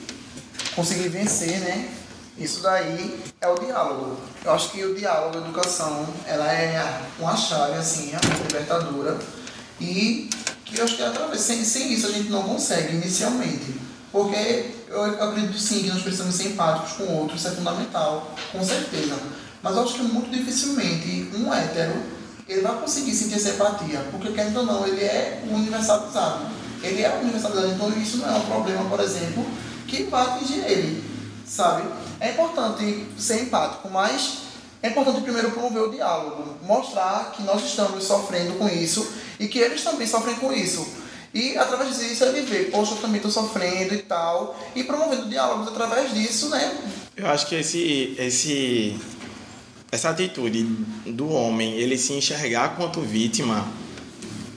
[0.74, 1.89] conseguir vencer, né,
[2.38, 4.17] isso daí é o diálogo.
[4.43, 9.17] Eu acho que o diálogo, a educação, ela é uma chave, assim, é uma libertadora.
[9.80, 10.30] E
[10.65, 13.80] que eu acho que é através, sem, sem isso a gente não consegue inicialmente.
[14.12, 18.64] Porque eu acredito sim que nós precisamos ser empáticos com outros, isso é fundamental, com
[18.64, 19.16] certeza.
[19.62, 21.93] Mas eu acho que muito dificilmente um hétero
[22.47, 26.45] ele vai conseguir sentir essa empatia, porque querendo ou não, ele é universalizado.
[26.84, 29.45] Ele é universalizado, então isso não é um problema, por exemplo,
[29.88, 31.03] que vai atingir ele,
[31.46, 31.88] sabe?
[32.20, 34.39] É importante ser empático, mas
[34.82, 39.60] é importante primeiro promover o diálogo, mostrar que nós estamos sofrendo com isso e que
[39.60, 40.86] eles também sofrem com isso.
[41.34, 44.58] E através disso é viver, poxa, eu também tô sofrendo e tal.
[44.74, 46.78] E promovendo diálogos através disso, né?
[47.18, 48.98] Eu acho que esse, esse,
[49.91, 50.64] essa atitude
[51.06, 53.68] do homem, ele se enxergar quanto vítima,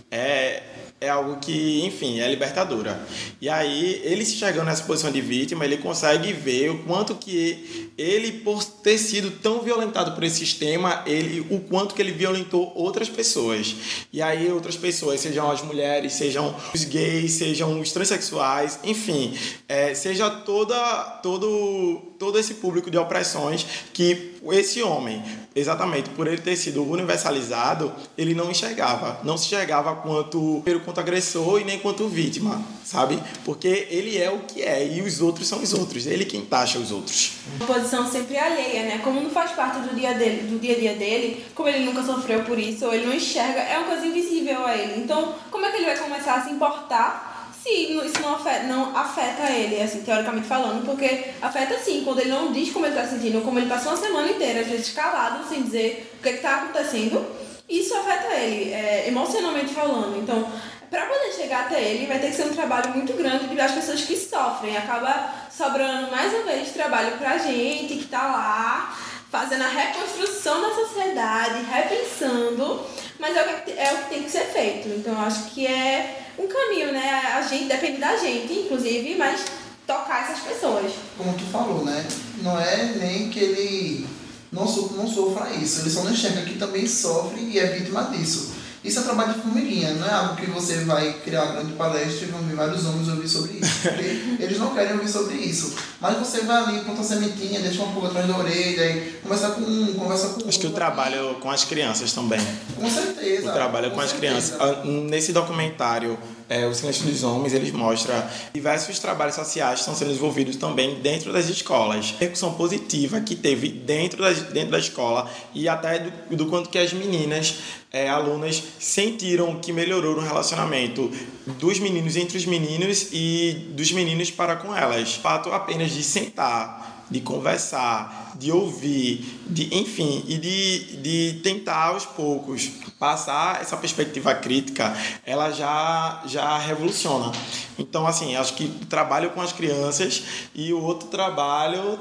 [0.09, 0.63] é,
[1.01, 3.01] é algo que, enfim, é libertadora.
[3.41, 7.93] E aí, ele se chegando nessa posição de vítima, ele consegue ver o quanto que
[7.97, 12.73] ele, por ter sido tão violentado por esse sistema, ele, o quanto que ele violentou
[12.75, 13.77] outras pessoas.
[14.13, 19.37] E aí, outras pessoas, sejam as mulheres, sejam os gays, sejam os transexuais, enfim,
[19.69, 20.77] é, seja toda,
[21.23, 25.23] todo, todo esse público de opressões que esse homem,
[25.55, 29.21] exatamente por ele ter sido universalizado, ele não enxergava.
[29.23, 33.23] Não se enxergava quanto, quanto agressor e nem quanto vítima, sabe?
[33.45, 36.07] Porque ele é o que é e os outros são os outros.
[36.07, 37.33] Ele quem taxa os outros.
[37.57, 39.01] Uma posição sempre alheia, né?
[39.03, 42.03] Como não faz parte do dia, dele, do dia a dia dele, como ele nunca
[42.03, 45.01] sofreu por isso, ou ele não enxerga, é uma coisa invisível a ele.
[45.01, 47.38] Então, como é que ele vai começar a se importar
[47.69, 52.31] se isso não afeta, não afeta ele, assim, teoricamente falando, porque afeta sim, quando ele
[52.31, 55.47] não diz como ele está sentindo, como ele passou uma semana inteira, às vezes calado,
[55.47, 57.25] sem dizer o que está acontecendo,
[57.69, 60.19] isso afeta ele, é, emocionalmente falando.
[60.19, 60.51] Então,
[60.91, 63.73] para poder chegar até ele, vai ter que ser um trabalho muito grande de as
[63.73, 64.75] pessoas que sofrem.
[64.75, 68.97] Acaba sobrando mais uma vez trabalho pra gente que tá lá,
[69.31, 72.87] fazendo a reconstrução da sociedade, repensando,
[73.19, 74.89] mas é o que, é o que tem que ser feito.
[74.89, 77.11] Então, acho que é um caminho, né?
[77.35, 79.45] A gente depende da gente, inclusive, mas
[79.87, 80.93] tocar essas pessoas.
[81.17, 82.07] Como tu falou, né?
[82.43, 84.07] Não é nem que ele
[84.53, 88.05] não, so, não sofra isso, ele só não enxerga que também sofre e é vítima
[88.05, 88.55] disso.
[88.85, 92.27] Isso é trabalho de formiguinha, não é algo que você vai criar uma grande palestra
[92.27, 93.71] e vão vir vários homens ouvir sobre isso.
[93.83, 94.05] Porque
[94.43, 95.75] eles não querem ouvir sobre isso.
[96.01, 99.51] Mas você vai ali, planta a sementinha, deixa um pouco atrás da orelha, e conversa
[99.51, 100.49] com um, conversa com outro.
[100.49, 102.41] Acho que o trabalho com as crianças também.
[102.77, 103.51] Com certeza.
[103.51, 104.57] O trabalho com, com as crianças.
[104.61, 106.17] Ah, nesse documentário,
[106.49, 108.15] é, O Silêncio dos Homens, eles mostram
[108.55, 112.07] diversos trabalhos sociais que estão sendo desenvolvidos também dentro das escolas.
[112.07, 116.71] A repercussão positiva que teve dentro da, dentro da escola e até do, do quanto
[116.71, 117.57] que as meninas,
[117.93, 121.11] é, alunas, sentiram que melhorou no relacionamento
[121.59, 125.17] dos meninos entre os meninos e dos meninos para com elas.
[125.17, 131.89] O fato apenas de sentar de conversar, de ouvir, de enfim, e de, de tentar
[131.89, 134.95] aos poucos passar essa perspectiva crítica,
[135.25, 137.33] ela já já revoluciona.
[137.79, 140.23] Então, assim, acho que trabalho com as crianças
[140.55, 141.99] e o outro trabalho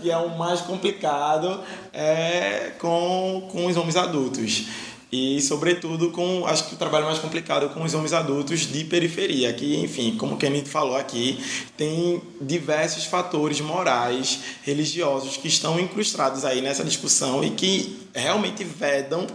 [0.00, 1.60] que é o mais complicado
[1.92, 4.66] é com, com os homens adultos
[5.12, 9.52] e sobretudo com acho que o trabalho mais complicado com os homens adultos de periferia
[9.52, 11.42] que enfim como gente falou aqui
[11.76, 19.26] tem diversos fatores morais religiosos que estão incrustados aí nessa discussão e que realmente vedam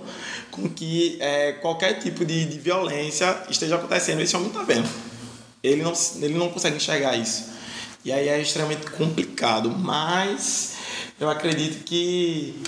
[0.51, 4.21] com que é, qualquer tipo de, de violência esteja acontecendo.
[4.21, 4.89] Esse homem está vendo.
[5.61, 7.53] Ele não ele não consegue enxergar isso.
[8.03, 10.75] E aí é extremamente complicado mas
[11.19, 12.61] eu acredito que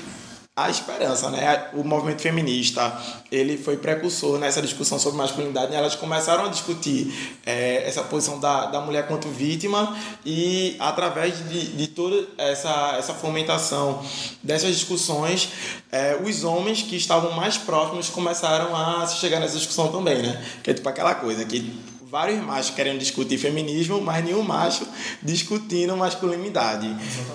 [0.58, 1.68] a esperança, né?
[1.74, 2.92] O movimento feminista,
[3.32, 5.78] ele foi precursor nessa discussão sobre masculinidade, né?
[5.78, 7.14] elas começaram a discutir
[7.46, 9.96] é, essa posição da, da mulher quanto vítima
[10.26, 14.04] e através de, de toda essa, essa fomentação
[14.42, 15.50] dessas discussões,
[15.92, 20.44] é, os homens que estavam mais próximos começaram a se chegar nessa discussão também, né?
[20.64, 21.72] Que é tipo aquela coisa que
[22.10, 24.88] vários machos querendo discutir feminismo, mas nenhum macho
[25.22, 26.88] discutindo masculinidade.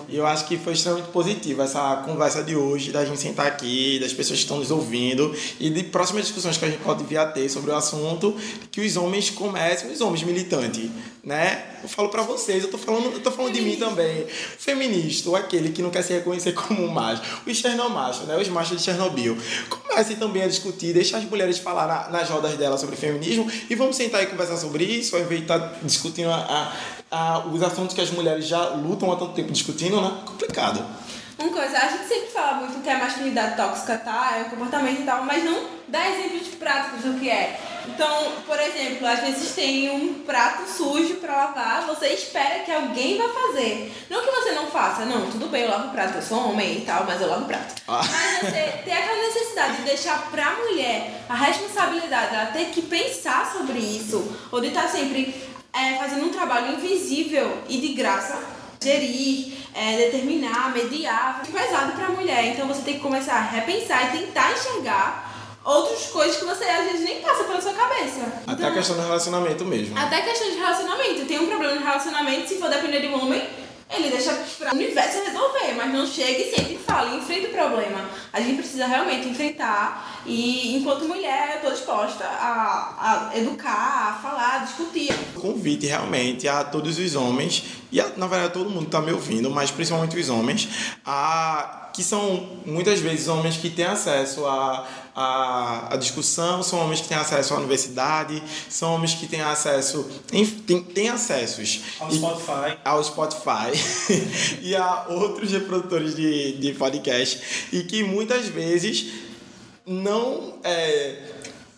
[0.09, 3.99] E eu acho que foi extremamente positiva essa conversa de hoje, da gente sentar aqui,
[4.01, 7.18] das pessoas que estão nos ouvindo e de próximas discussões que a gente pode vir
[7.18, 8.35] a ter sobre o assunto,
[8.70, 10.91] que os homens comecem, os homens militantes,
[11.25, 11.64] né?
[11.83, 14.27] Eu falo para vocês, eu tô falando, eu tô falando de mim também.
[14.27, 18.37] feminista, ou aquele que não quer se reconhecer como um macho, o chernomacho, né?
[18.37, 19.37] Os machos de Chernobyl.
[19.68, 23.75] Comecem também a discutir, deixar as mulheres falar na, nas rodas delas sobre feminismo e
[23.75, 26.73] vamos sentar e conversar sobre isso, ao invés de estar tá discutindo a,
[27.11, 30.23] a, a, os assuntos que as mulheres já lutam há tanto tempo discutindo, né?
[30.27, 31.01] Complicado.
[31.43, 35.01] Uma coisa, a gente sempre fala muito que a masculinidade tóxica tá, é o comportamento
[35.01, 37.59] e tal, mas não dá exemplos práticos do que é.
[37.88, 43.18] Então, por exemplo, às vezes tem um prato sujo para lavar, você espera que alguém
[43.18, 43.93] vá fazer.
[44.09, 46.78] Não que você não faça, não, tudo bem, eu lavo o prato, eu sou homem
[46.78, 47.74] e tal, mas eu lavo o prato.
[47.88, 48.03] Ah.
[48.09, 53.53] Mas você tem aquela necessidade de deixar pra mulher a responsabilidade dela ter que pensar
[53.53, 55.34] sobre isso, ou de estar sempre
[55.72, 58.38] é, fazendo um trabalho invisível e de graça,
[58.83, 62.47] gerir, é, determinar, mediar, é pesado pra mulher.
[62.47, 65.33] Então você tem que começar a repensar e tentar enxergar
[65.64, 68.43] outras coisas que você às vezes nem passa pela sua cabeça.
[68.47, 69.97] Até a questão do relacionamento mesmo.
[69.99, 71.26] Até a questão de relacionamento.
[71.26, 73.43] Tem um problema no relacionamento, se for depender de um homem,
[73.95, 78.09] ele deixa para o universo resolver, mas não chega e sempre fala, enfrenta o problema.
[78.33, 84.22] A gente precisa realmente enfrentar e, enquanto mulher, eu estou disposta a, a educar, a
[84.22, 85.14] falar, a discutir.
[85.35, 89.49] Convite realmente a todos os homens, e a, na verdade todo mundo está me ouvindo,
[89.51, 90.68] mas principalmente os homens,
[91.07, 97.01] a que são muitas vezes homens que têm acesso a a, a discussão, são homens
[97.01, 101.80] que têm acesso à universidade, são homens que têm acesso, têm, têm acessos.
[102.01, 104.22] Ao Spotify, ao Spotify.
[104.62, 107.68] E a outros reprodutores de, de podcast.
[107.72, 109.12] E que muitas vezes
[109.84, 111.18] não é,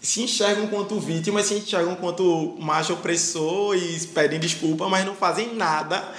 [0.04, 5.54] se enxergam quanto vítimas, se enxergam quanto macho opressor e pedem desculpa, mas não fazem
[5.54, 6.12] nada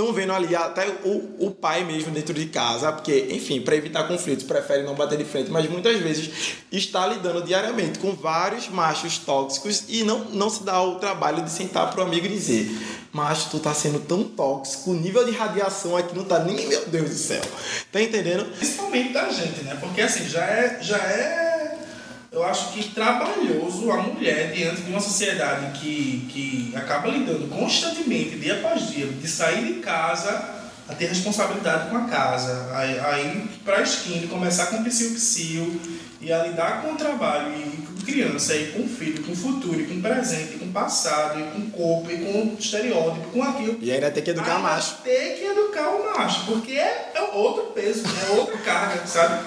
[0.00, 4.04] estão vendo ali até o, o pai mesmo dentro de casa, porque, enfim, para evitar
[4.04, 9.18] conflitos, prefere não bater de frente, mas muitas vezes está lidando diariamente com vários machos
[9.18, 12.70] tóxicos e não, não se dá o trabalho de sentar pro amigo e dizer:
[13.12, 16.86] Macho, tu tá sendo tão tóxico, o nível de radiação aqui não tá nem, meu
[16.86, 17.42] Deus do céu.
[17.92, 18.44] Tá entendendo?
[18.56, 19.76] Principalmente da gente, né?
[19.78, 20.78] Porque assim, já é.
[20.80, 21.49] Já é
[22.40, 28.38] eu acho que trabalhoso a mulher diante de uma sociedade que, que acaba lidando constantemente,
[28.38, 33.48] dia após dia, de sair de casa a ter responsabilidade com a casa, aí, aí
[33.62, 35.80] para a esquina, começar com psiu-psiu
[36.20, 39.36] e a lidar com o trabalho e com criança, e com o filho, com o
[39.36, 42.54] futuro, e com o presente, e com o passado, e com o corpo, e com
[42.54, 43.78] o estereótipo, com aquilo.
[43.80, 44.96] E ainda tem que educar o macho.
[45.04, 49.44] Tem que educar o macho, porque é, é outro peso, é outra carga, sabe?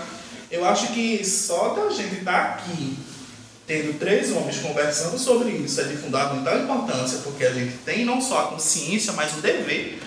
[0.54, 2.96] Eu acho que só da gente estar tá aqui,
[3.66, 8.22] tendo três homens conversando sobre isso, é de fundamental importância, porque a gente tem não
[8.22, 10.00] só a consciência, mas o dever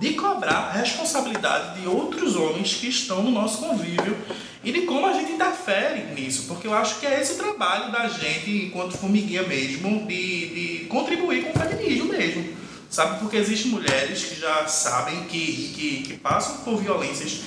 [0.00, 4.16] de cobrar a responsabilidade de outros homens que estão no nosso convívio
[4.64, 7.92] e de como a gente interfere nisso, porque eu acho que é esse o trabalho
[7.92, 12.56] da gente, enquanto formiguinha mesmo, de, de contribuir com o feminismo mesmo.
[12.88, 13.20] Sabe?
[13.20, 17.40] Porque existem mulheres que já sabem que, que, que passam por violências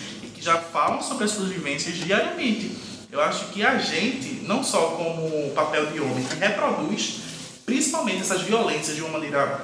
[0.43, 2.75] já falam sobre as suas vivências diariamente.
[3.11, 7.21] Eu acho que a gente, não só como papel de homem que reproduz,
[7.65, 9.61] principalmente essas violências de uma maneira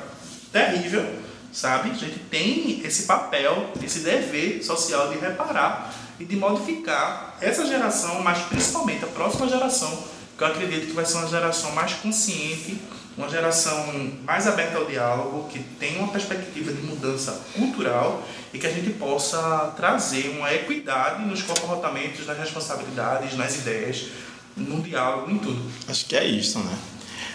[0.51, 1.05] terrível,
[1.51, 1.91] sabe?
[1.91, 8.21] A gente tem esse papel, esse dever social de reparar e de modificar essa geração,
[8.21, 10.03] mas principalmente a próxima geração,
[10.38, 12.80] que eu acredito que vai ser uma geração mais consciente
[13.20, 13.86] uma geração
[14.24, 18.91] mais aberta ao diálogo, que tem uma perspectiva de mudança cultural e que a gente
[18.91, 24.05] possa trazer uma equidade nos comportamentos, nas responsabilidades, nas ideias,
[24.55, 25.61] no diálogo, em tudo.
[25.89, 26.78] Acho que é isso, né?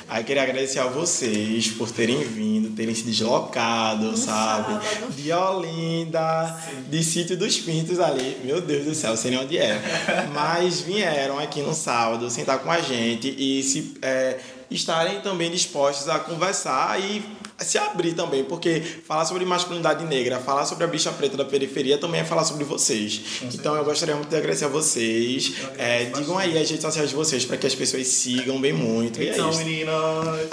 [0.08, 4.72] Aí queria agradecer a vocês por terem vindo, terem se deslocado, no sabe?
[4.74, 5.12] Sábado.
[5.12, 6.90] De Olinda, Sim.
[6.90, 8.38] de Sítio dos Pintos ali.
[8.44, 9.80] Meu Deus do céu, sei nem onde é.
[10.32, 14.38] Mas vieram aqui no sábado sentar com a gente e se é,
[14.74, 17.24] estarem também dispostos a conversar e
[17.58, 21.96] se abrir também, porque falar sobre masculinidade negra, falar sobre a bicha preta da periferia
[21.96, 23.20] também é falar sobre vocês.
[23.42, 25.54] então eu gostaria muito de agradecer a vocês.
[25.78, 29.22] É, digam aí as redes sociais de vocês para que as pessoas sigam bem muito.
[29.22, 30.48] Então, é meninas,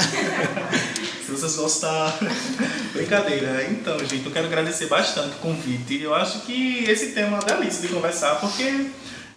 [1.25, 2.13] se vocês gostaram.
[2.93, 3.67] Brincadeira.
[3.71, 6.01] Então, gente, eu quero agradecer bastante o convite.
[6.01, 8.91] Eu acho que esse tema é delícia de conversar, porque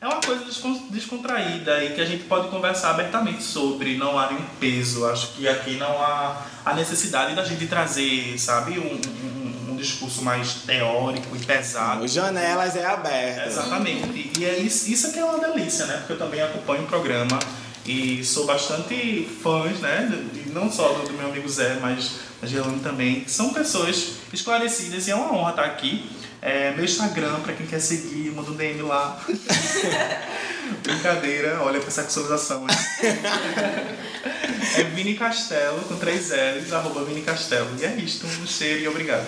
[0.05, 0.45] é uma coisa
[0.91, 5.07] descontraída e que a gente pode conversar abertamente sobre, não há nenhum peso.
[5.07, 10.23] Acho que aqui não há a necessidade da gente trazer, sabe, um, um, um discurso
[10.23, 12.07] mais teórico e pesado.
[12.07, 13.47] Janelas é aberto.
[13.47, 14.33] Exatamente.
[14.39, 15.97] E é isso, isso que é uma delícia, né?
[15.97, 17.39] Porque eu também acompanho o programa
[17.87, 20.07] e sou bastante fã, né?
[20.35, 25.13] E não só do, meu amigo Zé, mas da Gelane também, são pessoas esclarecidas e
[25.13, 26.11] é uma honra estar aqui.
[26.47, 29.19] É, meu Instagram, pra quem quer seguir, manda um DM lá.
[30.85, 32.67] Brincadeira, olha pra sexualização.
[34.77, 37.71] é Vini Castelo, com três L's, arroba Vini Castelo.
[37.81, 39.27] E é isto, um cheiro e obrigado.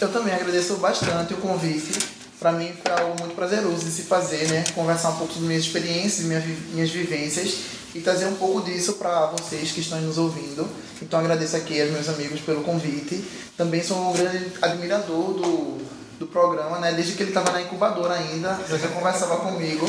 [0.00, 1.98] Eu também agradeço bastante o convite.
[2.40, 4.64] Para mim foi algo muito prazeroso de se fazer, né?
[4.74, 7.56] Conversar um pouco sobre minhas experiências, minhas, minhas vivências
[7.94, 10.66] e trazer um pouco disso para vocês que estão nos ouvindo.
[11.02, 13.22] Então agradeço aqui aos meus amigos pelo convite.
[13.54, 15.92] Também sou um grande admirador do
[16.22, 16.92] do programa, né?
[16.92, 19.88] Desde que ele estava na incubadora ainda, já conversava comigo.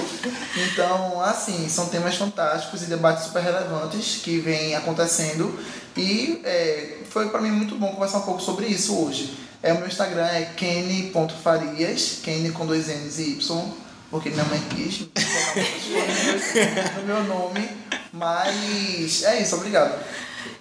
[0.58, 5.58] Então, assim, são temas fantásticos e debates super relevantes que vêm acontecendo.
[5.96, 9.38] E é, foi para mim muito bom conversar um pouco sobre isso hoje.
[9.62, 13.74] É, o meu Instagram é kenny.farias, Kenny com dois N's e Y,
[14.10, 15.08] porque minha mãe quis no
[17.06, 17.70] meu nome.
[18.12, 20.04] Mas é isso, obrigado.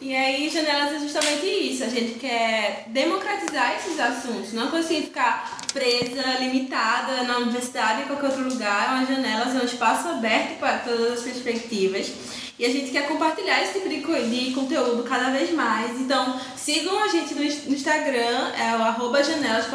[0.01, 1.85] E aí, janelas é justamente isso.
[1.85, 4.53] A gente quer democratizar esses assuntos.
[4.53, 8.97] Não conseguir ficar presa, limitada na universidade ou qualquer outro lugar.
[8.97, 12.13] Uma janela, é um espaço aberto para todas as perspectivas.
[12.59, 15.99] E a gente quer compartilhar esse tipo de, conteúdo cada vez mais.
[16.01, 19.67] Então, sigam a gente no, Instagram, é o arroba Janelas.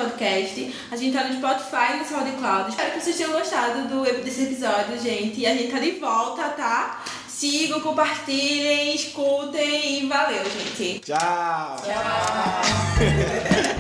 [0.91, 2.70] A gente tá no Spotify e no SoundCloud.
[2.70, 5.41] Espero que vocês tenham gostado do, desse episódio, gente.
[5.41, 7.03] E a gente tá de volta, tá?
[7.38, 11.02] Sigam, compartilhem, escutem e valeu, gente.
[11.06, 11.76] Tchau.
[11.84, 13.78] Tchau.